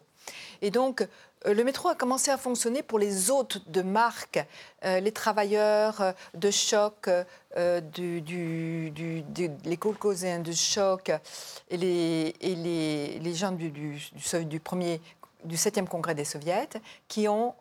Et 0.62 0.72
donc, 0.72 1.02
euh, 1.02 1.08
le 1.46 1.63
métro 1.63 1.89
a 1.89 1.96
commencé 1.96 2.32
à 2.32 2.38
fonctionner 2.38 2.82
pour 2.82 3.00
les 3.00 3.30
hôtes 3.30 3.70
de 3.70 3.82
marque, 3.82 4.44
euh, 4.84 5.00
les 5.00 5.12
travailleurs 5.12 6.01
euh, 6.01 6.12
de 6.34 6.51
choc, 6.51 7.10
les 7.56 9.77
colcoséens 9.80 10.39
de 10.39 10.51
choc 10.51 11.12
et 11.70 11.77
les, 11.77 13.34
gens 13.34 13.51
du, 13.51 13.70
du, 13.70 14.60
premier, 14.60 15.01
du 15.44 15.56
7e 15.56 15.88
congrès 15.88 16.15
des 16.15 16.25
soviets 16.25 16.70
qui 17.08 17.27
ont 17.27 17.54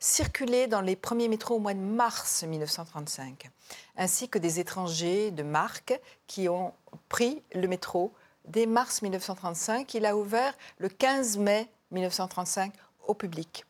circulé 0.00 0.66
dans 0.66 0.80
les 0.80 0.96
premiers 0.96 1.28
métros 1.28 1.56
au 1.56 1.58
mois 1.58 1.74
de 1.74 1.78
mars 1.78 2.42
1935, 2.42 3.50
ainsi 3.98 4.30
que 4.30 4.38
des 4.38 4.60
étrangers 4.60 5.30
de 5.30 5.42
marque 5.42 6.00
qui 6.26 6.48
ont 6.48 6.72
pris 7.10 7.42
le 7.54 7.68
métro 7.68 8.14
dès 8.46 8.64
mars 8.64 9.02
1935. 9.02 9.92
Il 9.94 10.06
a 10.06 10.16
ouvert 10.16 10.54
le 10.78 10.88
15 10.88 11.36
mai 11.36 11.68
1935 11.90 12.72
au 13.06 13.14
public. 13.14 13.64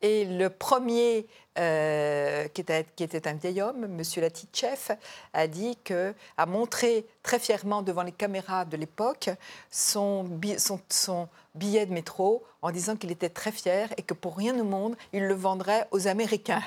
Et 0.00 0.24
le 0.24 0.48
premier, 0.48 1.26
euh, 1.58 2.46
qui, 2.48 2.60
était, 2.60 2.86
qui, 2.94 3.02
était, 3.02 3.26
un 3.26 3.34
vieil 3.34 3.60
homme, 3.60 3.84
M. 3.84 4.02
Latitchev, 4.18 4.96
a 5.32 5.46
dit 5.48 5.76
que, 5.82 6.14
a 6.36 6.46
montré 6.46 7.04
très 7.24 7.40
fièrement 7.40 7.82
devant 7.82 8.02
les 8.02 8.12
caméras 8.12 8.64
de 8.64 8.76
l'époque 8.76 9.30
son, 9.70 10.24
son, 10.58 10.80
son, 10.88 11.28
billets 11.56 11.86
de 11.86 11.92
métro 11.92 12.44
en 12.62 12.70
disant 12.70 12.94
qu'il 12.94 13.10
était 13.10 13.28
très 13.28 13.50
fier 13.50 13.88
et 13.96 14.02
que 14.02 14.14
pour 14.14 14.36
rien 14.36 14.56
au 14.60 14.64
monde, 14.64 14.94
il 15.12 15.24
le 15.24 15.34
vendrait 15.34 15.88
aux 15.90 16.06
Américains 16.06 16.62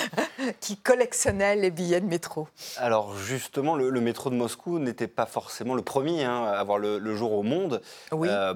qui 0.60 0.76
collectionnaient 0.76 1.56
les 1.56 1.70
billets 1.70 2.02
de 2.02 2.06
métro. 2.06 2.46
Alors 2.76 3.16
justement, 3.16 3.76
le, 3.76 4.00
métro 4.02 4.28
de 4.28 4.34
Moscou 4.34 4.78
n'était 4.78 5.08
pas 5.08 5.24
forcément 5.24 5.74
le 5.74 5.80
premier 5.80 6.24
hein, 6.24 6.44
à 6.44 6.58
avoir 6.58 6.76
le, 6.78 7.16
jour 7.16 7.32
au 7.32 7.42
monde. 7.42 7.80
Oui. 8.12 8.28
Euh, 8.30 8.52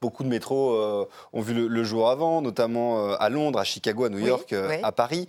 beaucoup 0.00 0.22
de 0.24 0.28
métros 0.28 0.72
euh, 0.72 1.08
ont 1.32 1.40
vu 1.40 1.68
le, 1.68 1.84
jour 1.84 2.08
avant, 2.08 2.42
notamment 2.42 3.10
euh, 3.10 3.16
à 3.18 3.28
Londres, 3.28 3.58
à 3.58 3.64
Chicago, 3.64 4.04
à 4.04 4.08
New 4.08 4.18
York, 4.18 4.54
à 4.82 4.92
Paris. 4.92 5.28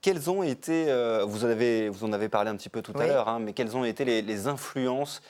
quelles 0.00 0.30
ont 0.30 0.42
été, 0.42 0.84
vous, 1.26 1.44
en 1.44 1.48
avez, 1.48 1.88
vous 1.88 2.04
en 2.04 2.12
avez 2.12 2.28
parlé 2.28 2.50
un 2.50 2.56
petit 2.56 2.68
peu 2.68 2.82
tout 2.82 2.92
à 2.98 3.06
l'heure, 3.06 3.28
hein, 3.28 3.38
mais 3.38 3.52
quelles 3.52 3.76
ont 3.76 3.84
été 3.84 4.04
les 4.04 4.46
influences 4.48 5.22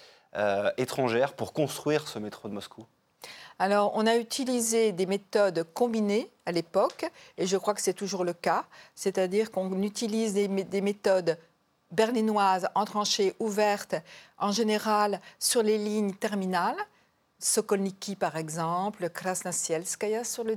étrangères 0.76 1.34
pour 1.34 1.52
construire 1.52 2.08
ce 2.08 2.18
métro 2.18 2.48
de 2.48 2.54
Moscou? 2.54 2.86
Alors, 3.60 3.92
on 3.94 4.06
a 4.06 4.16
utilisé 4.16 4.92
des 4.92 5.04
méthodes 5.04 5.66
combinées 5.74 6.30
à 6.46 6.52
l'époque, 6.52 7.04
et 7.36 7.46
je 7.46 7.58
crois 7.58 7.74
que 7.74 7.82
c'est 7.82 7.92
toujours 7.92 8.24
le 8.24 8.32
cas, 8.32 8.64
c'est-à-dire 8.94 9.50
qu'on 9.50 9.82
utilise 9.82 10.32
des, 10.32 10.80
méthodes 10.80 11.36
berlinoises, 11.90 12.70
entranchées, 12.74 13.34
ouvertes, 13.38 13.96
en 14.38 14.50
général 14.50 15.20
sur 15.38 15.62
les 15.62 15.76
lignes 15.76 16.14
terminales, 16.14 16.78
Sokolniki 17.40 18.16
par 18.16 18.36
exemple, 18.36 19.08
Krasnasielskaya 19.08 20.24
sur 20.24 20.44
le 20.44 20.56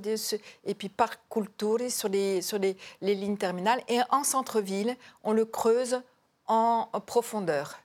et 0.66 0.76
puis 0.76 0.90
Parc 0.90 1.20
Kulturi 1.30 1.90
sur 1.90 2.10
les, 2.10 2.42
sur 2.42 2.60
les, 2.60 2.76
lignes 3.02 3.38
terminales. 3.38 3.82
Et 3.88 4.00
en 4.10 4.24
centre-ville, 4.24 4.96
on 5.24 5.34
le 5.34 5.46
creuse 5.46 6.02
en 6.48 6.90
profondeur. 7.06 7.80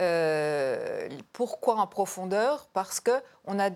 Euh, 0.00 1.08
pourquoi 1.32 1.76
en 1.76 1.86
profondeur? 1.86 2.66
Parce 2.72 3.00
qu'on 3.00 3.58
a 3.58 3.70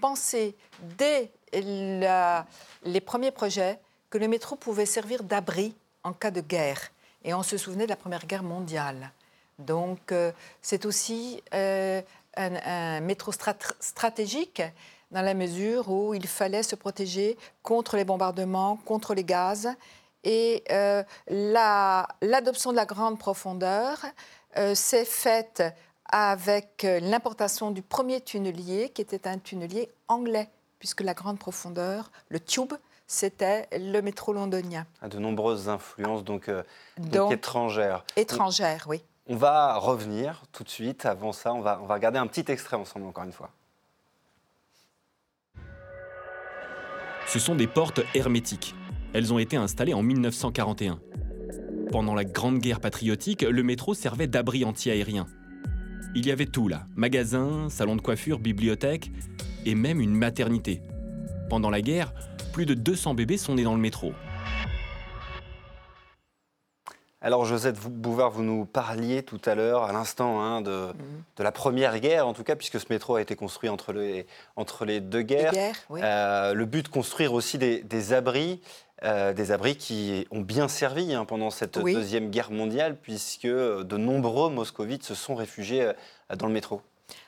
pensé 0.00 0.54
dès 0.98 1.32
les 1.52 3.00
premiers 3.00 3.30
projets 3.30 3.80
que 4.10 4.18
le 4.18 4.28
métro 4.28 4.54
pouvait 4.54 4.86
servir 4.86 5.22
d'abri 5.24 5.74
en 6.02 6.12
cas 6.12 6.30
de 6.30 6.40
guerre. 6.40 6.92
Et 7.24 7.32
on 7.32 7.42
se 7.42 7.56
souvenait 7.56 7.84
de 7.84 7.90
la 7.90 7.96
Première 7.96 8.26
Guerre 8.26 8.42
mondiale. 8.42 9.10
Donc 9.58 10.12
euh, 10.12 10.32
c'est 10.62 10.84
aussi 10.84 11.42
euh, 11.54 12.02
un, 12.36 13.00
métro 13.00 13.32
stratégique 13.32 14.62
dans 15.10 15.22
la 15.22 15.34
mesure 15.34 15.90
où 15.90 16.14
il 16.14 16.26
fallait 16.26 16.62
se 16.62 16.74
protéger 16.74 17.36
contre 17.62 17.96
les 17.96 18.04
bombardements, 18.04 18.76
contre 18.84 19.14
les 19.14 19.24
gaz. 19.24 19.68
Et 20.24 20.64
euh, 20.70 21.02
l'adoption 21.28 22.70
de 22.70 22.76
la 22.76 22.86
grande 22.86 23.18
profondeur 23.18 23.98
s'est 24.74 25.04
faite 25.04 25.62
avec 26.14 26.84
euh, 26.84 27.00
l'importation 27.00 27.72
du 27.72 27.82
premier 27.82 28.20
tunnelier, 28.20 28.90
qui 28.90 29.02
était 29.02 29.26
un 29.26 29.38
tunnelier 29.38 29.90
anglais, 30.06 30.48
puisque 30.78 31.00
la 31.00 31.12
grande 31.12 31.40
profondeur, 31.40 32.12
le 32.28 32.38
tube, 32.38 32.72
c'était 33.08 33.68
le 33.72 34.00
métro 34.00 34.32
londonien. 34.32 34.86
Ah, 35.02 35.08
de 35.08 35.18
nombreuses 35.18 35.68
influences 35.68 36.22
donc, 36.22 36.48
euh, 36.48 36.62
donc, 36.98 37.32
étrangères. 37.32 38.04
Étrangères, 38.16 38.86
oui. 38.88 39.02
On 39.26 39.36
va 39.36 39.78
revenir 39.78 40.42
tout 40.52 40.64
de 40.64 40.68
suite. 40.68 41.06
Avant 41.06 41.32
ça, 41.32 41.54
on 41.54 41.62
va, 41.62 41.76
regarder 41.76 42.18
un 42.18 42.26
petit 42.26 42.44
extrait 42.50 42.76
ensemble, 42.76 43.06
encore 43.06 43.24
une 43.24 43.32
fois. 43.32 43.50
Ce 47.26 47.38
sont 47.38 47.54
des 47.54 47.66
portes 47.66 48.02
hermétiques. 48.14 48.74
Elles 49.14 49.32
ont 49.32 49.38
été 49.38 49.56
installées 49.56 49.94
en 49.94 50.02
1941. 50.02 51.00
Pendant 51.90 52.14
la 52.14 52.24
Grande 52.24 52.58
Guerre 52.58 52.80
patriotique, 52.80 53.42
le 53.42 53.62
métro 53.62 53.94
servait 53.94 54.26
d'abri 54.26 54.64
anti-aérien. 54.64 55.26
Il 56.14 56.26
y 56.26 56.30
avait 56.30 56.46
tout 56.46 56.68
là. 56.68 56.86
Magasin, 56.94 57.70
salon 57.70 57.96
de 57.96 58.02
coiffure, 58.02 58.38
bibliothèque 58.38 59.10
et 59.64 59.74
même 59.74 60.00
une 60.00 60.14
maternité. 60.14 60.82
Pendant 61.48 61.70
la 61.70 61.80
guerre, 61.80 62.12
plus 62.52 62.66
de 62.66 62.74
200 62.74 63.14
bébés 63.14 63.38
sont 63.38 63.54
nés 63.54 63.64
dans 63.64 63.74
le 63.74 63.80
métro. 63.80 64.12
Alors 67.24 67.46
Josette 67.46 67.80
Bouvard, 67.80 68.30
vous 68.30 68.42
nous 68.42 68.66
parliez 68.66 69.22
tout 69.22 69.40
à 69.46 69.54
l'heure, 69.54 69.84
à 69.84 69.92
l'instant, 69.94 70.42
hein, 70.42 70.60
de, 70.60 70.92
la 71.38 71.52
Première 71.52 71.98
Guerre, 71.98 72.28
en 72.28 72.34
tout 72.34 72.44
cas, 72.44 72.54
puisque 72.54 72.78
ce 72.78 72.84
métro 72.90 73.14
a 73.14 73.22
été 73.22 73.34
construit 73.34 73.70
entre 73.70 73.94
les, 73.94 74.26
entre 74.56 74.84
les 74.84 75.00
deux 75.00 75.22
guerres. 75.22 75.54
Euh, 75.90 76.52
le 76.52 76.66
but 76.66 76.82
de 76.82 76.88
construire 76.88 77.32
aussi 77.32 77.56
des 77.56 78.12
abris. 78.12 78.60
Euh, 79.02 79.32
des 79.34 79.52
abris 79.52 79.76
qui 79.76 80.26
ont 80.30 80.40
bien 80.40 80.68
servi 80.68 81.12
hein, 81.14 81.24
pendant 81.24 81.50
cette 81.50 81.78
Deuxième 81.78 82.30
Guerre 82.30 82.50
mondiale, 82.50 82.96
puisque 82.96 83.46
de 83.46 83.96
nombreux 83.96 84.50
moscovites 84.50 85.02
se 85.02 85.14
sont 85.14 85.34
réfugiés 85.34 85.82
euh, 85.82 85.92
dans 86.36 86.46
le 86.46 86.52
métro 86.52 86.80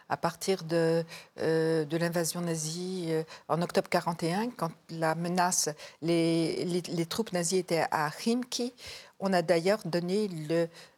à 0.08 0.16
partir 0.16 0.64
de, 0.64 1.04
euh, 1.40 1.84
de 1.84 1.96
l'invasion 1.96 2.40
nazie 2.40 3.12
en 3.48 3.60
octobre 3.62 3.88
41, 3.88 4.50
quand 4.50 4.70
la 4.90 5.14
menace, 5.14 5.68
les, 6.02 6.64
les, 6.64 7.06
troupes 7.06 7.32
nazies 7.32 7.58
étaient 7.58 7.86
à 7.90 8.10
Khimki, 8.10 8.72
on 9.18 9.32
a 9.32 9.42
d'ailleurs 9.42 9.80
donné 9.84 10.28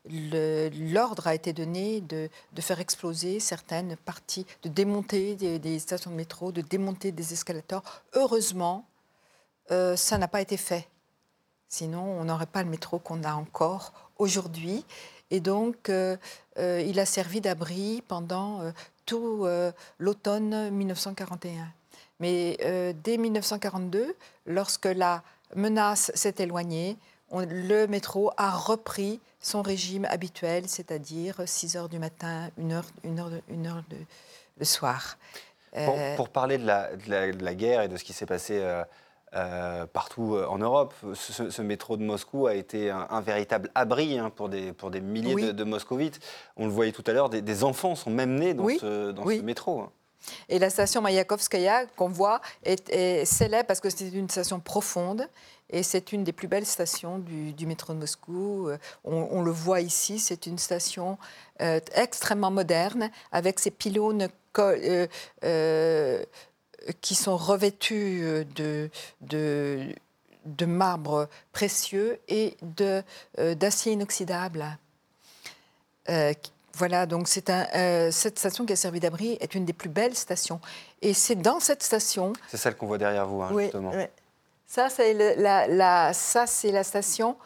l'ordre 0.09 1.27
a 1.27 1.35
été 1.35 1.53
donné 1.53 2.01
de, 2.01 2.29
de, 2.53 2.61
faire 2.61 2.81
exploser 2.81 3.40
certaines 3.40 3.97
parties, 3.97 4.47
de 4.62 4.68
démonter 4.68 5.37
des, 5.37 5.79
stations 5.79 6.11
de 6.11 6.16
métro, 6.16 6.51
de 6.53 6.61
démonter 6.61 7.12
des 7.12 7.33
escalators. 7.33 7.83
Heureusement, 8.14 8.87
euh, 9.71 9.97
ça 9.97 10.18
n'a 10.18 10.29
pas 10.29 10.40
été 10.40 10.57
fait. 10.57 10.88
Sinon, 11.68 12.03
on 12.03 12.25
n'aurait 12.25 12.47
pas 12.47 12.62
le 12.62 12.71
métro 12.71 12.99
qu'on 12.99 13.23
a 13.25 13.35
encore 13.35 13.92
aujourd'hui. 14.16 14.85
Et 15.31 15.40
donc, 15.40 15.90
euh, 15.90 16.16
euh, 16.59 16.83
il 16.87 16.99
a 16.99 17.05
servi 17.05 17.42
d'abri 17.42 18.03
pendant 18.09 18.73
tout 19.09 19.47
l'automne 19.99 20.71
1941. 20.71 21.73
Mais 22.21 22.57
dès 23.03 23.16
1942, 23.16 24.14
lorsque 24.47 24.87
la 24.87 25.23
menace 25.57 26.12
s'est 26.14 26.35
éloignée, 26.38 26.97
le 27.33 27.87
métro 27.87 28.31
a 28.37 28.51
repris 28.51 29.21
son 29.40 29.62
régime 29.62 30.05
habituel, 30.07 30.68
c'est-à-dire 30.68 31.37
6 31.44 31.77
heures 31.77 31.88
du 31.88 31.99
matin, 31.99 32.51
1 32.61 32.71
heure, 32.71 32.85
une 33.03 33.21
heure, 33.21 33.31
une 33.49 33.66
heure 33.66 33.83
de, 33.88 33.97
le 34.59 34.64
soir. 34.64 35.16
Pour, 36.16 36.29
parler 36.29 36.59
de 36.59 36.66
la, 36.66 36.97
de 36.97 37.44
la, 37.44 37.55
guerre 37.55 37.83
et 37.83 37.88
de 37.88 37.97
ce 37.97 38.05
qui 38.05 38.12
s'est 38.12 38.27
passé 38.27 38.61
euh, 39.35 39.87
partout 39.87 40.37
euh, 40.37 40.47
en 40.47 40.59
Europe. 40.59 40.95
Ce, 41.14 41.62
métro 41.62 41.99
de 41.99 42.03
Moscou 42.03 42.47
a 42.47 42.55
été 42.55 42.91
un, 42.91 43.21
véritable 43.21 43.71
abri 43.75 44.19
hein, 44.19 44.31
pour, 44.35 44.49
des, 44.49 44.73
pour 44.73 44.91
des 44.91 45.03
milliers 45.03 45.53
de, 45.53 45.64
moscovites. 45.64 46.19
On 46.57 46.67
le 46.67 46.73
voyait 46.73 46.93
tout 46.93 47.05
à 47.07 47.12
l'heure, 47.12 47.29
des, 47.29 47.64
enfants 47.64 47.95
sont 47.95 48.11
même 48.11 48.37
nés 48.37 48.55
dans, 48.55 48.67
ce, 48.69 49.11
dans 49.11 49.27
ce, 49.27 49.43
métro. 49.43 49.81
Hein. 49.81 49.91
Et 50.49 50.59
la 50.59 50.71
station 50.71 51.03
Mayakovskaya 51.03 51.87
qu'on 51.97 52.09
voit 52.09 52.41
est, 52.64 53.25
célèbre 53.25 53.67
parce 53.67 53.81
que 53.81 53.91
c'est 53.91 54.09
une 54.09 54.31
station 54.31 54.61
profonde 54.61 55.29
et 55.71 55.83
c'est 55.83 56.12
une 56.12 56.25
des 56.25 56.33
plus 56.33 56.49
belles 56.49 56.67
stations 56.67 57.19
du, 57.19 57.67
métro 57.67 57.93
de 57.93 57.99
Moscou. 57.99 58.69
Euh, 58.69 58.79
on, 59.05 59.43
le 59.43 59.51
voit 59.51 59.83
ici, 59.83 60.19
c'est 60.19 60.47
une 60.47 60.59
station 60.59 61.19
extrêmement 61.95 62.51
moderne 62.51 63.11
avec 63.31 63.59
ses 63.59 63.71
pylônes 63.71 64.29
qui 67.01 67.14
sont 67.14 67.37
revêtus 67.37 68.23
euh, 68.23 68.45
de, 68.55 68.91
de, 69.21 69.95
de 70.45 70.67
marbre 70.67 71.29
précieux 71.53 72.19
et 72.29 72.57
euh, 72.81 73.55
d'acier 73.55 73.93
inoxydable. 73.93 74.79
Euh, 76.09 76.33
voilà, 76.75 77.07
donc 77.07 77.27
c'est 77.29 77.51
un, 77.51 78.11
cette 78.12 78.38
station 78.38 78.64
qui 78.64 78.73
a 78.73 78.77
servi 78.77 79.01
d'abri 79.01 79.37
est 79.41 79.55
une 79.55 79.64
des 79.64 79.73
plus 79.73 79.88
belles 79.88 80.14
stations. 80.14 80.61
Et 81.03 81.12
c'est 81.12 81.35
dans 81.35 81.59
cette 81.59 81.83
station. 81.83 82.33
C'est 82.49 82.57
celle 82.57 82.77
qu'on 82.77 82.87
voit 82.87 82.99
derrière 82.99 83.27
vous, 83.27 83.43
hein, 83.43 83.53
justement. 83.59 83.93
Ça, 84.67 84.88
c'est 84.88 85.12
la, 85.14 85.67
la, 85.67 86.12
ça, 86.12 86.47
c'est 86.47 86.71
la 86.71 86.85
station 86.85 87.37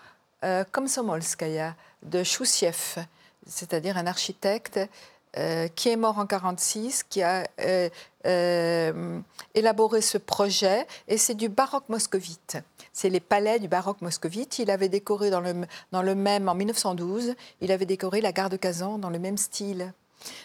Komsomolskaya 0.73 1.75
de 2.03 2.23
Choussiev, 2.25 2.99
c'est-à-dire 3.47 3.97
un 3.97 4.07
architecte 4.07 4.81
euh, 5.39 5.67
qui 5.69 5.89
est 5.89 5.97
mort 5.97 6.19
en 6.19 6.29
1946, 6.29 7.05
qui 7.05 7.23
a 7.23 7.49
euh, 7.61 7.89
euh, 8.27 9.19
élaboré 9.55 10.03
ce 10.03 10.19
projet, 10.19 10.87
et 11.09 11.17
c'est 11.17 11.35
du 11.35 11.49
baroque 11.49 11.89
moscovite. 11.89 12.59
C'est 12.93 13.09
les 13.09 13.21
palais 13.21 13.59
du 13.59 13.67
baroque 13.67 14.03
moscovite. 14.03 14.59
Il 14.59 14.71
avait 14.71 14.91
décoré 14.91 15.31
dans 15.31 15.41
le, 15.41 15.55
dans 15.91 16.03
le 16.03 16.15
même, 16.15 16.51
en 16.51 16.55
1912, 16.55 17.35
il 17.63 17.73
avait 17.73 17.87
décoré 17.87 18.21
la 18.21 18.33
gare 18.33 18.51
de 18.51 18.59
Kazan 18.59 18.99
dans 18.99 19.09
le 19.09 19.19
même 19.19 19.39
style. 19.39 19.95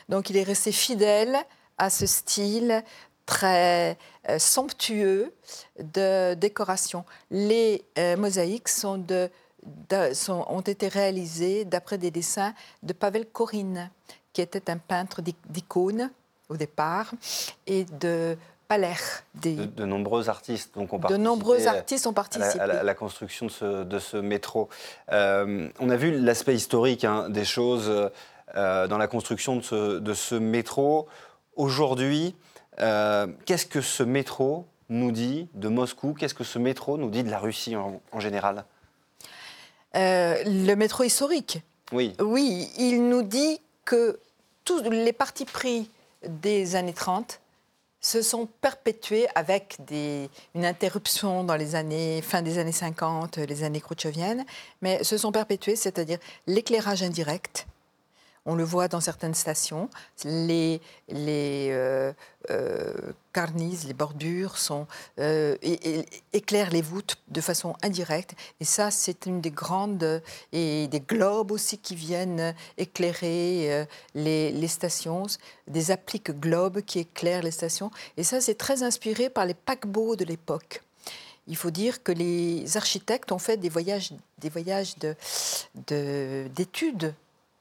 Donc 0.07 0.29
il 0.29 0.37
est 0.37 0.43
resté 0.43 0.71
fidèle 0.71 1.35
à 1.77 1.89
ce 1.89 2.05
style 2.05 2.81
très 3.25 3.97
somptueux 4.39 5.33
de 5.79 6.33
décoration. 6.35 7.03
Les 7.29 7.83
mosaïques 8.17 8.69
sont 8.69 8.97
de, 8.97 9.29
sont, 10.13 10.45
ont 10.47 10.61
été 10.61 10.87
réalisées 10.87 11.65
d'après 11.65 11.97
des 11.97 12.09
dessins 12.09 12.53
de 12.83 12.93
Pavel 12.93 13.25
Korine, 13.25 13.91
qui 14.37 14.43
était 14.43 14.69
un 14.69 14.77
peintre 14.77 15.23
d'icônes 15.49 16.11
au 16.47 16.57
départ, 16.57 17.11
et 17.65 17.85
de 17.85 18.37
Paler. 18.67 18.93
Des... 19.33 19.55
De, 19.55 19.83
nombreux 19.83 20.29
artistes 20.29 20.75
donc, 20.75 20.93
ont 20.93 20.99
De 20.99 21.17
nombreux 21.17 21.65
artistes 21.65 22.05
ont 22.05 22.13
participé. 22.13 22.59
À 22.59 22.83
la, 22.83 22.93
construction 22.93 23.47
de 23.47 23.51
ce, 23.51 23.83
de 23.83 23.97
ce 23.97 24.17
métro. 24.17 24.69
Euh, 25.11 25.67
on 25.79 25.89
a 25.89 25.95
vu 25.95 26.11
l'aspect 26.21 26.53
historique 26.53 27.03
hein, 27.03 27.29
des 27.29 27.45
choses 27.45 27.91
euh, 28.55 28.87
dans 28.87 28.99
la 28.99 29.07
construction 29.07 29.55
de 29.55 29.61
ce, 29.61 29.97
de 29.97 30.13
ce 30.13 30.35
métro. 30.35 31.07
Aujourd'hui, 31.55 32.35
Euh, 32.79 33.25
qu'est-ce 33.45 33.65
que 33.65 33.81
ce 33.81 34.03
métro 34.03 34.67
nous 34.89 35.11
dit 35.11 35.49
de 35.55 35.67
Moscou? 35.67 36.13
Qu'est-ce 36.13 36.35
que 36.35 36.43
ce 36.43 36.59
métro 36.59 36.99
nous 36.99 37.09
dit 37.09 37.23
de 37.23 37.31
la 37.31 37.39
Russie 37.39 37.75
en, 37.75 38.19
général? 38.19 38.65
Euh, 39.95 40.35
Le 40.45 40.75
métro 40.75 41.03
historique? 41.03 41.63
Oui. 41.91 42.13
Oui, 42.19 42.69
il 42.77 43.09
nous 43.09 43.23
dit 43.23 43.59
que 43.83 44.19
tous 44.67 44.81
les 44.81 45.13
partis 45.13 45.45
pris 45.45 45.89
des 46.27 46.75
années 46.75 46.93
30 46.93 47.39
se 48.01 48.21
sont 48.21 48.47
perpétués 48.59 49.25
avec 49.33 49.77
une 49.89 50.65
interruption 50.65 51.45
dans 51.45 51.55
les 51.55 51.75
années, 51.75 52.21
fin 52.21 52.41
des 52.41 52.57
années 52.57 52.73
50, 52.73 53.37
les 53.37 53.63
années 53.63 53.79
khrouchtcheviennes, 53.79 54.45
mais 54.81 55.03
se 55.05 55.17
sont 55.17 55.31
perpétués, 55.31 55.77
c'est-à-dire 55.77 56.19
l'éclairage 56.47 57.01
indirect, 57.01 57.65
on 58.47 58.55
le 58.55 58.63
voit 58.63 58.87
dans 58.87 59.01
certaines 59.01 59.35
stations. 59.35 59.89
Les, 60.23 60.81
les 61.09 61.67
euh, 61.71 62.13
euh, 62.49 62.93
carnises, 63.33 63.85
les 63.85 63.93
bordures 63.93 64.57
sont, 64.57 64.87
euh, 65.19 65.57
éclairent 66.33 66.71
les 66.71 66.81
voûtes 66.81 67.17
de 67.27 67.41
façon 67.41 67.75
indirecte. 67.83 68.35
Et 68.61 68.65
ça, 68.65 68.89
c'est 68.89 69.25
une 69.25 69.41
des 69.41 69.51
grandes. 69.51 70.23
Et 70.53 70.87
des 70.87 71.01
globes 71.01 71.51
aussi 71.51 71.77
qui 71.77 71.93
viennent 71.93 72.55
éclairer 72.77 73.85
les, 74.15 74.51
les, 74.51 74.67
stations, 74.67 75.25
des 75.67 75.91
appliques 75.91 76.31
globes 76.31 76.81
qui 76.81 76.99
éclairent 76.99 77.43
les 77.43 77.51
stations. 77.51 77.91
Et 78.15 78.23
ça, 78.23 78.39
c'est 78.39 78.55
très 78.55 78.81
inspiré 78.81 79.29
par 79.29 79.45
les 79.45 79.53
paquebots 79.53 80.15
de 80.15 80.23
l'époque. 80.23 80.81
Il 81.47 81.57
faut 81.57 81.71
dire 81.71 82.01
que 82.03 82.11
les 82.13 82.77
architectes 82.77 83.31
ont 83.31 83.39
fait 83.39 83.57
des 83.57 83.69
voyages, 83.69 84.11
des 84.37 84.49
voyages 84.49 84.95
d'études 85.75 86.97
de, 86.97 87.13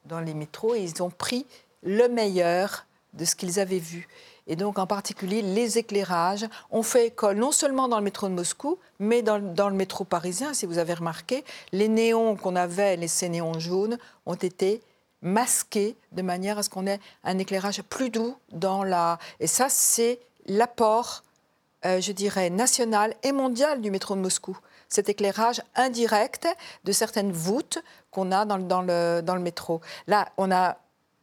dans 0.06 0.20
les 0.20 0.34
métros 0.34 0.74
et 0.74 0.82
ils 0.82 1.02
ont 1.02 1.10
pris 1.10 1.46
le 1.82 2.08
meilleur 2.08 2.86
de 3.14 3.24
ce 3.24 3.34
qu'ils 3.34 3.60
avaient 3.60 3.78
vu. 3.78 4.08
Et 4.48 4.54
donc, 4.54 4.78
en 4.78 4.86
particulier, 4.86 5.42
les 5.42 5.78
éclairages 5.78 6.46
ont 6.70 6.84
fait 6.84 7.08
école 7.08 7.36
non 7.36 7.50
seulement 7.50 7.88
dans 7.88 7.98
le 7.98 8.04
métro 8.04 8.28
de 8.28 8.34
Moscou, 8.34 8.78
mais 9.00 9.22
dans, 9.22 9.38
le 9.38 9.74
métro 9.74 10.04
parisien. 10.04 10.54
Si 10.54 10.66
vous 10.66 10.78
avez 10.78 10.94
remarqué, 10.94 11.44
les 11.72 11.88
néons 11.88 12.36
qu'on 12.36 12.54
avait, 12.54 12.96
les, 12.96 13.08
ces 13.08 13.28
néons 13.28 13.58
jaunes, 13.58 13.98
ont 14.24 14.34
été 14.34 14.80
masqués 15.20 15.96
de 16.12 16.22
manière 16.22 16.58
à 16.58 16.62
ce 16.62 16.70
qu'on 16.70 16.86
ait 16.86 17.00
un 17.24 17.38
éclairage 17.38 17.82
plus 17.82 18.10
doux 18.10 18.36
dans 18.52 18.84
la. 18.84 19.18
Et 19.40 19.48
ça, 19.48 19.68
c'est 19.68 20.20
l'apport, 20.46 21.24
euh, 21.84 22.00
je 22.00 22.12
dirais, 22.12 22.48
national 22.48 23.14
et 23.24 23.32
mondial 23.32 23.80
du 23.80 23.90
métro 23.90 24.14
de 24.14 24.20
Moscou 24.20 24.56
cet 24.88 25.08
éclairage 25.08 25.62
indirect 25.74 26.48
de 26.84 26.92
certaines 26.92 27.32
voûtes 27.32 27.78
qu'on 28.10 28.32
a 28.32 28.44
dans, 28.44 28.56
le, 28.56 29.20
dans 29.20 29.34
le 29.34 29.40
métro. 29.40 29.80
Là, 30.06 30.28
on 30.36 30.50
a 30.50 30.76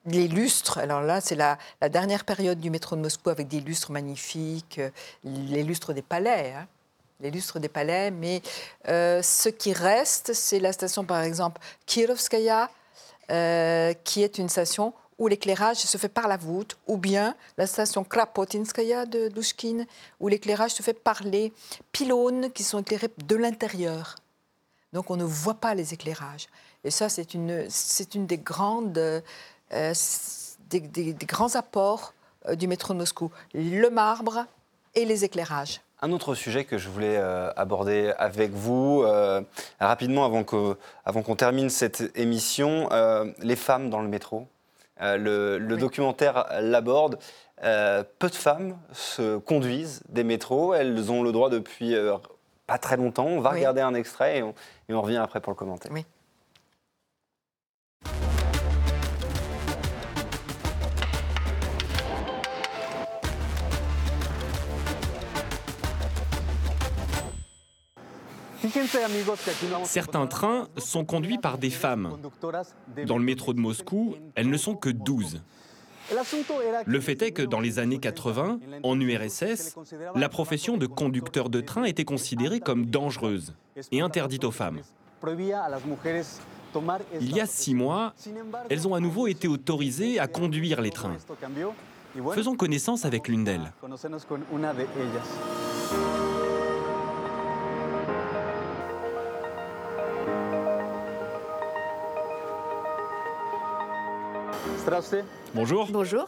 les 0.06 0.28
lustres, 0.28 0.80
alors 0.80 1.02
là, 1.02 1.22
c'est 1.22 1.36
la, 1.36 1.58
dernière 1.90 2.26
période 2.26 2.60
du 2.60 2.70
métro 2.70 2.96
de 2.96 3.02
Moscou 3.02 3.30
avec 3.30 3.48
des 3.48 3.62
lustres 3.62 3.92
magnifiques, 3.92 4.80
euh, 4.80 4.90
les 5.24 5.64
lustres 5.64 5.94
des 5.94 6.02
palais. 6.02 6.54
Hein. 6.58 6.68
les 7.22 7.32
lustres 7.32 7.60
des 7.60 7.70
palais, 7.70 8.12
mais 8.12 8.42
euh, 8.90 9.22
ce 9.22 9.48
qui 9.48 9.72
reste, 9.72 10.34
c'est 10.34 10.60
la 10.60 10.74
station, 10.74 11.06
par 11.06 11.22
exemple, 11.22 11.62
Kirovskaya, 11.86 12.70
euh, 13.32 13.94
qui 14.04 14.24
est 14.24 14.38
une 14.38 14.50
station 14.50 14.94
où 15.18 15.28
l'éclairage 15.28 15.78
se 15.78 15.98
fait 15.98 16.10
par 16.10 16.28
la 16.28 16.38
voûte, 16.38 16.78
ou 16.88 16.98
bien 16.98 17.36
la 17.58 17.68
station 17.68 18.04
Krapotinskaya 18.04 19.06
de 19.06 19.28
Douchkin, 19.28 19.86
où 20.20 20.28
l'éclairage 20.28 20.72
se 20.72 20.84
fait 20.84 20.94
par 20.94 21.24
les 21.24 21.54
pylônes 21.92 22.52
qui 22.52 22.64
sont 22.64 22.82
éclairés 22.82 23.12
de 23.26 23.36
l'intérieur. 23.36 24.16
Donc 24.94 25.10
on 25.10 25.18
ne 25.18 25.24
voit 25.24 25.56
pas 25.56 25.74
les 25.74 25.94
éclairages. 25.94 26.48
Et 26.84 26.92
ça, 26.92 27.10
c'est 27.10 27.34
une, 27.34 27.66
c'est 27.70 28.16
une 28.16 28.28
des 28.28 28.38
grandes, 28.38 28.98
euh, 28.98 29.94
des, 30.70 31.16
grands 31.26 31.56
apports 31.56 32.14
euh, 32.48 32.56
du 32.56 32.68
métro 32.68 32.94
de 32.94 33.00
Moscou. 33.00 33.32
Le 33.54 33.90
marbre 33.90 34.46
et 34.96 35.06
les 35.06 35.24
éclairages. 35.24 35.82
Un 36.02 36.12
autre 36.12 36.36
sujet 36.36 36.66
que 36.66 36.78
je 36.78 36.90
voulais 36.90 37.16
euh, 37.16 37.50
aborder 37.56 38.14
avec 38.18 38.52
vous, 38.52 39.06
rapidement 39.80 40.26
avant, 40.26 40.44
que, 40.44 40.78
avant 41.06 41.24
qu'on 41.24 41.38
termine 41.38 41.70
cette 41.70 42.12
émission, 42.16 42.90
les 43.40 43.56
femmes 43.56 43.90
dans 43.90 44.02
le 44.02 44.10
métro. 44.10 44.48
Euh, 45.04 45.60
le, 45.60 45.78
documentaire 45.78 46.48
l'aborde. 46.62 47.20
Euh, 47.64 48.04
peu 48.20 48.30
de 48.30 48.36
femmes 48.36 48.78
se 48.94 49.38
conduisent 49.38 50.02
des 50.10 50.24
métros. 50.24 50.74
Elles 50.74 51.12
ont 51.12 51.24
le 51.24 51.32
droit 51.32 51.50
depuis 51.50 51.96
euh, 51.96 52.16
pas 52.68 52.78
très 52.78 52.98
longtemps. 52.98 53.26
On 53.26 53.42
va 53.42 53.52
regarder 53.52 53.82
un 53.82 53.94
extrait 53.94 54.40
et 54.40 54.44
on, 54.94 55.02
revient 55.02 55.18
après 55.18 55.42
pour 55.42 55.52
le 55.52 55.58
commenter. 55.58 55.90
Oui. 55.92 56.06
Certains 69.84 70.28
trains 70.28 70.68
sont 70.78 71.06
conduits 71.06 71.38
par 71.38 71.58
des 71.58 71.70
femmes. 71.70 72.18
Dans 73.06 73.18
le 73.18 73.24
métro 73.24 73.54
de 73.54 73.60
Moscou, 73.60 74.16
elles 74.36 74.50
ne 74.50 74.58
sont 74.58 74.76
que 74.76 74.90
12. 74.90 75.42
Le 76.86 77.00
fait 77.00 77.22
est 77.22 77.32
que 77.32 77.42
dans 77.42 77.60
les 77.60 77.80
années 77.80 78.00
80, 78.00 78.60
en 78.84 79.00
URSS, 79.00 79.76
la 80.16 80.30
profession 80.30 80.78
de 80.78 80.86
conducteur 80.86 81.50
de 81.50 81.62
train 81.62 81.86
était 81.86 82.06
considérée 82.06 82.60
comme 82.60 82.86
dangereuse 82.86 83.54
et 83.92 84.02
interdite 84.02 84.44
aux 84.44 84.52
femmes. 84.52 84.82
Il 87.22 87.36
y 87.36 87.40
a 87.40 87.46
six 87.46 87.74
mois, 87.74 88.14
elles 88.70 88.88
ont 88.88 88.96
à 88.96 89.00
nouveau 89.00 89.28
été 89.28 89.48
autorisées 89.48 90.20
à 90.20 90.28
conduire 90.28 90.82
les 90.82 90.92
trains. 90.92 91.18
Faisons 92.34 92.56
connaissance 92.56 93.06
avec 93.06 93.28
l'une 93.28 93.44
d'elles. 93.44 93.72
Bonjour. 105.56 105.88
Bonjour. 105.92 106.26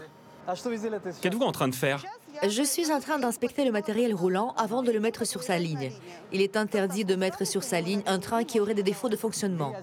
Qu'êtes-vous 1.22 1.44
en 1.44 1.52
train 1.52 1.68
de 1.68 1.76
faire? 1.76 2.04
Je 2.48 2.64
suis 2.64 2.92
en 2.92 3.00
train 3.00 3.18
d'inspecter 3.18 3.64
le 3.66 3.72
matériel 3.72 4.14
roulant 4.14 4.54
avant 4.58 4.84
de 4.84 4.92
le 4.92 5.00
mettre 5.00 5.26
sur 5.26 5.42
sa 5.42 5.58
ligne. 5.58 5.92
Il 6.32 6.42
est 6.42 6.58
interdit 6.58 7.06
de 7.06 7.16
mettre 7.16 7.46
sur 7.46 7.64
sa 7.64 7.80
ligne 7.80 8.02
un 8.06 8.20
train 8.20 8.44
qui 8.44 8.60
aurait 8.60 8.74
des 8.74 8.84
défauts 8.84 9.10
de 9.10 9.16
fonctionnement. 9.16 9.74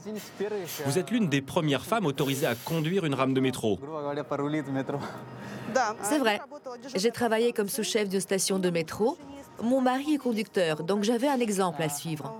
Vous 0.84 0.98
êtes 0.98 1.10
l'une 1.10 1.28
des 1.28 1.40
premières 1.40 1.84
femmes 1.84 2.06
autorisées 2.06 2.46
à 2.46 2.54
conduire 2.54 3.04
une 3.04 3.14
rame 3.14 3.34
de 3.34 3.40
métro. 3.40 3.78
C'est 6.02 6.18
vrai. 6.18 6.40
J'ai 6.94 7.10
travaillé 7.10 7.52
comme 7.52 7.68
sous-chef 7.68 8.08
d'une 8.08 8.20
station 8.20 8.58
de 8.58 8.70
métro. 8.70 9.16
Mon 9.62 9.80
mari 9.80 10.14
est 10.14 10.18
conducteur, 10.18 10.82
donc 10.82 11.04
j'avais 11.04 11.28
un 11.28 11.38
exemple 11.38 11.82
à 11.82 11.88
suivre. 11.88 12.34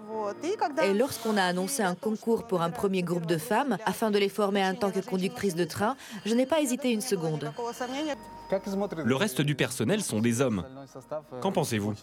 Et 0.84 0.94
lorsqu'on 0.94 1.36
a 1.36 1.42
annoncé 1.42 1.82
un 1.82 1.94
concours 1.94 2.46
pour 2.46 2.62
un 2.62 2.70
premier 2.70 3.02
groupe 3.02 3.26
de 3.26 3.38
femmes, 3.38 3.78
afin 3.86 4.10
de 4.10 4.18
les 4.18 4.28
former 4.28 4.64
en 4.64 4.74
tant 4.74 4.90
que 4.90 5.00
conductrices 5.00 5.54
de 5.54 5.64
train, 5.64 5.96
je 6.24 6.34
n'ai 6.34 6.46
pas 6.46 6.60
hésité 6.60 6.90
une 6.90 7.00
seconde. 7.00 7.52
Le 9.04 9.16
reste 9.16 9.40
du 9.40 9.54
personnel 9.54 10.02
sont 10.02 10.20
des 10.20 10.40
hommes. 10.40 10.64
Qu'en 11.40 11.52
pensez-vous? 11.52 11.94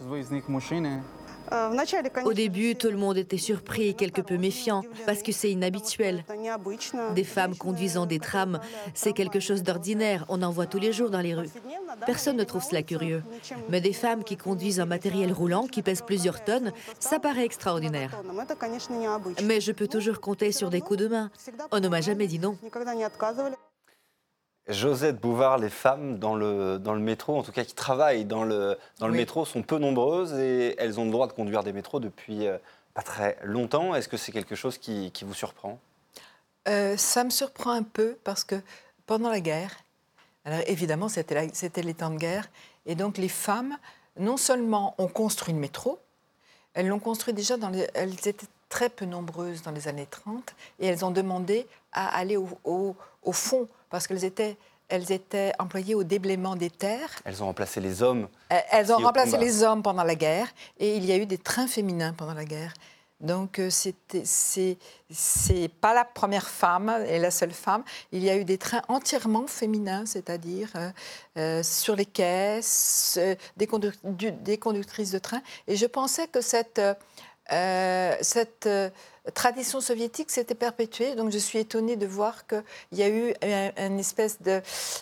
Au 2.24 2.32
début, 2.32 2.74
tout 2.76 2.90
le 2.90 2.96
monde 2.96 3.16
était 3.16 3.38
surpris 3.38 3.88
et 3.88 3.94
quelque 3.94 4.20
peu 4.20 4.36
méfiant, 4.36 4.82
parce 5.06 5.22
que 5.22 5.32
c'est 5.32 5.50
inhabituel. 5.50 6.24
Des 7.14 7.24
femmes 7.24 7.56
conduisant 7.56 8.06
des 8.06 8.18
trams, 8.18 8.60
c'est 8.94 9.12
quelque 9.12 9.40
chose 9.40 9.62
d'ordinaire, 9.62 10.24
on 10.28 10.42
en 10.42 10.50
voit 10.50 10.66
tous 10.66 10.78
les 10.78 10.92
jours 10.92 11.10
dans 11.10 11.20
les 11.20 11.34
rues. 11.34 11.50
Personne 12.06 12.36
ne 12.36 12.44
trouve 12.44 12.62
cela 12.62 12.82
curieux. 12.82 13.22
Mais 13.68 13.80
des 13.80 13.92
femmes 13.92 14.24
qui 14.24 14.36
conduisent 14.36 14.80
un 14.80 14.86
matériel 14.86 15.32
roulant 15.32 15.66
qui 15.66 15.82
pèse 15.82 16.02
plusieurs 16.02 16.44
tonnes, 16.44 16.72
ça 16.98 17.18
paraît 17.18 17.44
extraordinaire. 17.44 18.16
Mais 19.44 19.60
je 19.60 19.72
peux 19.72 19.88
toujours 19.88 20.20
compter 20.20 20.52
sur 20.52 20.70
des 20.70 20.80
coups 20.80 21.00
de 21.00 21.08
main. 21.08 21.30
On 21.72 21.80
ne 21.80 21.88
m'a 21.88 22.00
jamais 22.00 22.26
dit 22.26 22.38
non. 22.38 22.56
Josette 24.72 25.20
Bouvard, 25.20 25.58
les 25.58 25.70
femmes 25.70 26.18
dans 26.18 26.34
le, 26.34 26.78
dans 26.78 26.94
le 26.94 27.00
métro, 27.00 27.36
en 27.36 27.42
tout 27.42 27.52
cas 27.52 27.64
qui 27.64 27.74
travaillent 27.74 28.24
dans 28.24 28.44
le, 28.44 28.78
dans 28.98 29.08
le 29.08 29.14
métro, 29.14 29.44
sont 29.44 29.62
peu 29.62 29.78
nombreuses 29.78 30.32
et 30.34 30.74
elles 30.78 31.00
ont 31.00 31.04
le 31.04 31.10
droit 31.10 31.26
de 31.26 31.32
conduire 31.32 31.62
des 31.64 31.72
métros 31.72 32.00
depuis 32.00 32.46
euh, 32.46 32.56
pas 32.94 33.02
très 33.02 33.36
longtemps. 33.42 33.94
Est-ce 33.94 34.08
que 34.08 34.16
c'est 34.16 34.32
quelque 34.32 34.54
chose 34.54 34.78
qui, 34.78 35.10
qui 35.12 35.24
vous 35.24 35.34
surprend? 35.34 35.78
Euh, 36.68 36.96
Ça 36.96 37.24
me 37.24 37.30
surprend 37.30 37.72
un 37.72 37.82
peu 37.82 38.16
parce 38.24 38.44
que 38.44 38.56
pendant 39.06 39.30
la 39.30 39.40
guerre, 39.40 39.72
alors 40.44 40.60
évidemment 40.66 41.08
c'était 41.08 41.82
les 41.82 41.94
temps 41.94 42.10
de 42.10 42.18
guerre, 42.18 42.48
et 42.86 42.94
donc 42.94 43.18
les 43.18 43.28
femmes, 43.28 43.76
non 44.18 44.36
seulement 44.36 44.94
ont 44.98 45.08
construit 45.08 45.54
le 45.54 45.60
métro, 45.60 45.98
elles 46.74 46.86
l'ont 46.86 47.00
construit 47.00 47.34
déjà 47.34 47.56
dans 47.56 47.70
les, 47.70 47.88
elles 47.94 48.12
étaient 48.12 48.46
très 48.68 48.88
peu 48.88 49.04
nombreuses 49.04 49.62
dans 49.62 49.72
les 49.72 49.88
années 49.88 50.06
30 50.08 50.54
et 50.78 50.86
elles 50.86 51.04
ont 51.04 51.10
demandé 51.10 51.66
à 51.92 52.16
aller 52.16 52.36
au, 52.36 52.48
au, 52.64 52.94
au 53.24 53.32
fond 53.32 53.66
parce 53.90 54.06
qu'elles 54.06 54.24
étaient 54.24 54.56
elles 54.90 55.12
étaient 55.12 55.52
employées 55.60 55.94
au 55.94 56.02
déblaiement 56.02 56.56
des 56.56 56.68
terres. 56.68 57.10
Elles 57.24 57.42
ont 57.44 57.46
remplacé 57.46 57.80
les 57.80 58.02
hommes. 58.02 58.26
Elles 58.48 58.92
ont 58.92 58.98
remplacé 58.98 59.38
les 59.38 59.62
hommes 59.62 59.84
pendant 59.84 60.02
la 60.02 60.16
guerre 60.16 60.48
et 60.78 60.96
il 60.96 61.04
y 61.04 61.12
a 61.12 61.16
eu 61.16 61.26
des 61.26 61.38
trains 61.38 61.68
féminins 61.68 62.12
pendant 62.12 62.34
la 62.34 62.44
guerre. 62.44 62.74
Donc, 63.20 63.58
euh, 63.58 63.68
c'est 63.70 64.78
n'est 65.50 65.68
pas 65.68 65.92
la 65.92 66.04
première 66.04 66.48
femme 66.48 67.04
et 67.06 67.18
la 67.18 67.30
seule 67.30 67.52
femme. 67.52 67.84
Il 68.12 68.24
y 68.24 68.30
a 68.30 68.36
eu 68.36 68.44
des 68.44 68.56
trains 68.56 68.80
entièrement 68.88 69.46
féminins, 69.46 70.06
c'est-à-dire 70.06 70.70
euh, 70.74 70.90
euh, 71.36 71.62
sur 71.62 71.96
les 71.96 72.06
caisses, 72.06 73.18
des, 73.58 73.68
des, 74.40 74.58
conductrices 74.58 75.10
de 75.10 75.18
train. 75.18 75.42
Et 75.68 75.76
je 75.76 75.84
pensais 75.84 76.28
que 76.28 76.40
cette, 76.40 76.80
cette 77.50 78.68
tradition 79.34 79.80
soviétique 79.80 80.30
s'était 80.30 80.54
perpétuée. 80.54 81.14
Donc, 81.14 81.30
je 81.30 81.38
suis 81.38 81.58
étonnée 81.58 81.96
de 81.96 82.06
voir 82.06 82.46
qu'il 82.46 82.62
y 82.92 83.02
a 83.02 83.08
eu 83.08 83.34
une 83.76 83.98
espèce 83.98 84.38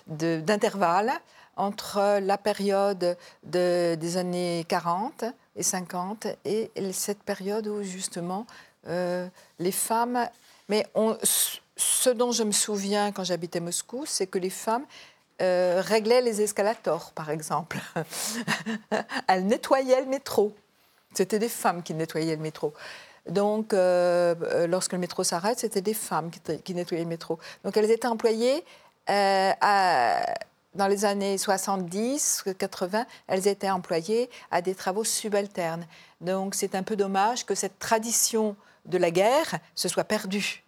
d'intervalle 0.07 1.07
de, 1.07 1.13
entre 1.57 2.21
la 2.21 2.39
période 2.39 3.17
de, 3.45 3.97
des 3.97 4.17
années 4.17 4.65
40 4.69 5.25
et 5.57 5.63
50 5.63 6.27
et 6.45 6.71
cette 6.93 7.23
période 7.23 7.67
où 7.67 7.83
justement 7.83 8.47
euh, 8.87 9.27
les 9.59 9.73
femmes... 9.73 10.29
Mais 10.69 10.87
ce 11.77 12.11
dont 12.11 12.33
je 12.33 12.43
me 12.43 12.53
souviens 12.53 13.11
quand 13.13 13.25
j'habitais 13.25 13.61
Moscou, 13.61 14.05
c'est 14.07 14.27
que 14.27 14.39
les 14.39 14.51
femmes 14.51 14.85
euh, 15.41 15.81
réglaient 15.85 16.21
les 16.21 16.43
escalators, 16.43 17.13
par 17.13 17.31
exemple. 17.31 17.79
Elles 19.29 19.47
nettoyaient 19.47 20.03
le 20.03 20.09
métro. 20.09 20.55
C'était 21.14 21.38
des 21.38 21.49
femmes 21.49 21.83
qui 21.83 21.94
nettoyaient 21.94 22.37
le 22.37 22.42
métro. 22.42 22.73
Donc, 23.29 23.75
euh, 23.75 24.66
lorsque 24.66 24.92
le 24.92 24.99
métro 24.99 25.25
s'arrête, 25.25 25.59
c'était 25.59 25.81
des 25.81 25.94
femmes 25.94 26.31
qui, 26.31 26.75
nettoyaient 26.75 27.05
le 27.05 27.09
métro. 27.09 27.38
Donc, 27.64 27.77
elles 27.77 27.90
étaient 27.90 28.09
employées 28.09 28.64
à, 29.07 30.23
dans 30.75 30.87
les 30.87 31.05
années 31.05 31.38
70, 31.38 32.44
80, 32.59 33.07
elles 33.27 33.49
étaient 33.49 33.71
employées 33.71 34.31
à 34.51 34.62
des 34.62 34.75
travaux 34.75 35.05
subalternes. 35.05 35.87
Donc 36.21 36.55
c'est 36.55 36.75
un 36.75 36.83
peu 36.83 36.97
dommage 36.97 37.44
que 37.44 37.55
cette 37.55 37.79
tradition 37.79 38.57
de 38.87 38.99
la 38.99 39.11
guerre 39.11 39.59
se 39.75 39.88
soit 39.88 40.05
perdue 40.05 40.62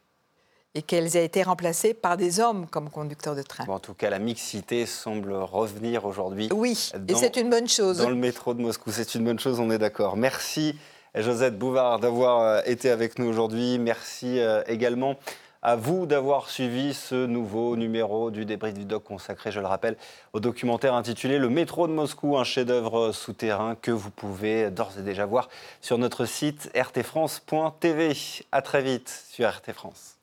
et 0.75 0.83
qu'elles 0.83 1.17
aient 1.17 1.25
été 1.25 1.43
remplacées 1.43 1.95
par 1.95 2.17
des 2.17 2.41
hommes 2.41 2.67
comme 2.67 2.91
conducteurs 2.91 3.35
de 3.35 3.43
train. 3.43 3.65
en 3.67 3.79
tout 3.81 3.95
cas, 3.95 4.11
la 4.11 4.19
mixité 4.19 4.87
semble 4.87 5.33
revenir 5.33 6.05
aujourd'hui. 6.05 6.49
Oui, 6.53 6.91
et 7.09 7.15
c'est 7.15 7.37
une 7.37 7.51
bonne 7.51 7.69
chose. 7.69 7.99
Dans 7.99 8.09
le 8.09 8.15
métro 8.15 8.55
de 8.55 8.61
Moscou, 8.61 8.91
c'est 8.93 9.15
une 9.15 9.25
bonne 9.25 9.39
chose, 9.39 9.59
on 9.59 9.71
est 9.71 9.79
d'accord. 9.79 10.17
Merci 10.17 10.77
Josette 11.15 11.59
Bouvard 11.59 11.99
d'avoir 11.99 12.41
euh, 12.41 12.61
été 12.67 12.91
avec 12.91 13.19
nous 13.19 13.27
aujourd'hui. 13.27 13.79
Merci 13.79 14.39
euh, 14.39 14.63
également 14.67 15.17
à 15.63 15.77
vous 15.77 16.07
d'avoir 16.07 16.49
suivi 16.49 16.95
ce 16.95 17.27
nouveau 17.27 17.77
numéro 17.77 18.31
du 18.31 18.45
débrief 18.45 18.75
du 18.75 18.85
doc 18.85 19.05
consacré, 19.05 19.53
je 19.53 19.61
le 19.61 19.67
rappelle, 19.67 19.97
au 20.33 20.41
documentaire 20.41 20.95
intitulé 20.95 21.39
Le 21.39 21.51
métro 21.51 21.87
de 21.87 21.93
Moscou, 21.93 22.39
un 22.39 22.45
chef-d'œuvre 22.45 23.13
souterrain 23.13 23.75
que 23.75 23.91
vous 23.91 24.11
pouvez 24.11 24.71
d'ores 24.71 24.99
et 24.99 25.03
déjà 25.03 25.27
voir 25.27 25.49
sur 25.81 25.99
notre 25.99 26.25
site 26.25 26.71
rtfrance.tv. 26.75 28.15
À 28.53 28.63
très 28.63 28.83
vite 28.83 29.25
sur 29.31 29.49
RT 29.49 29.73
France. 29.73 30.20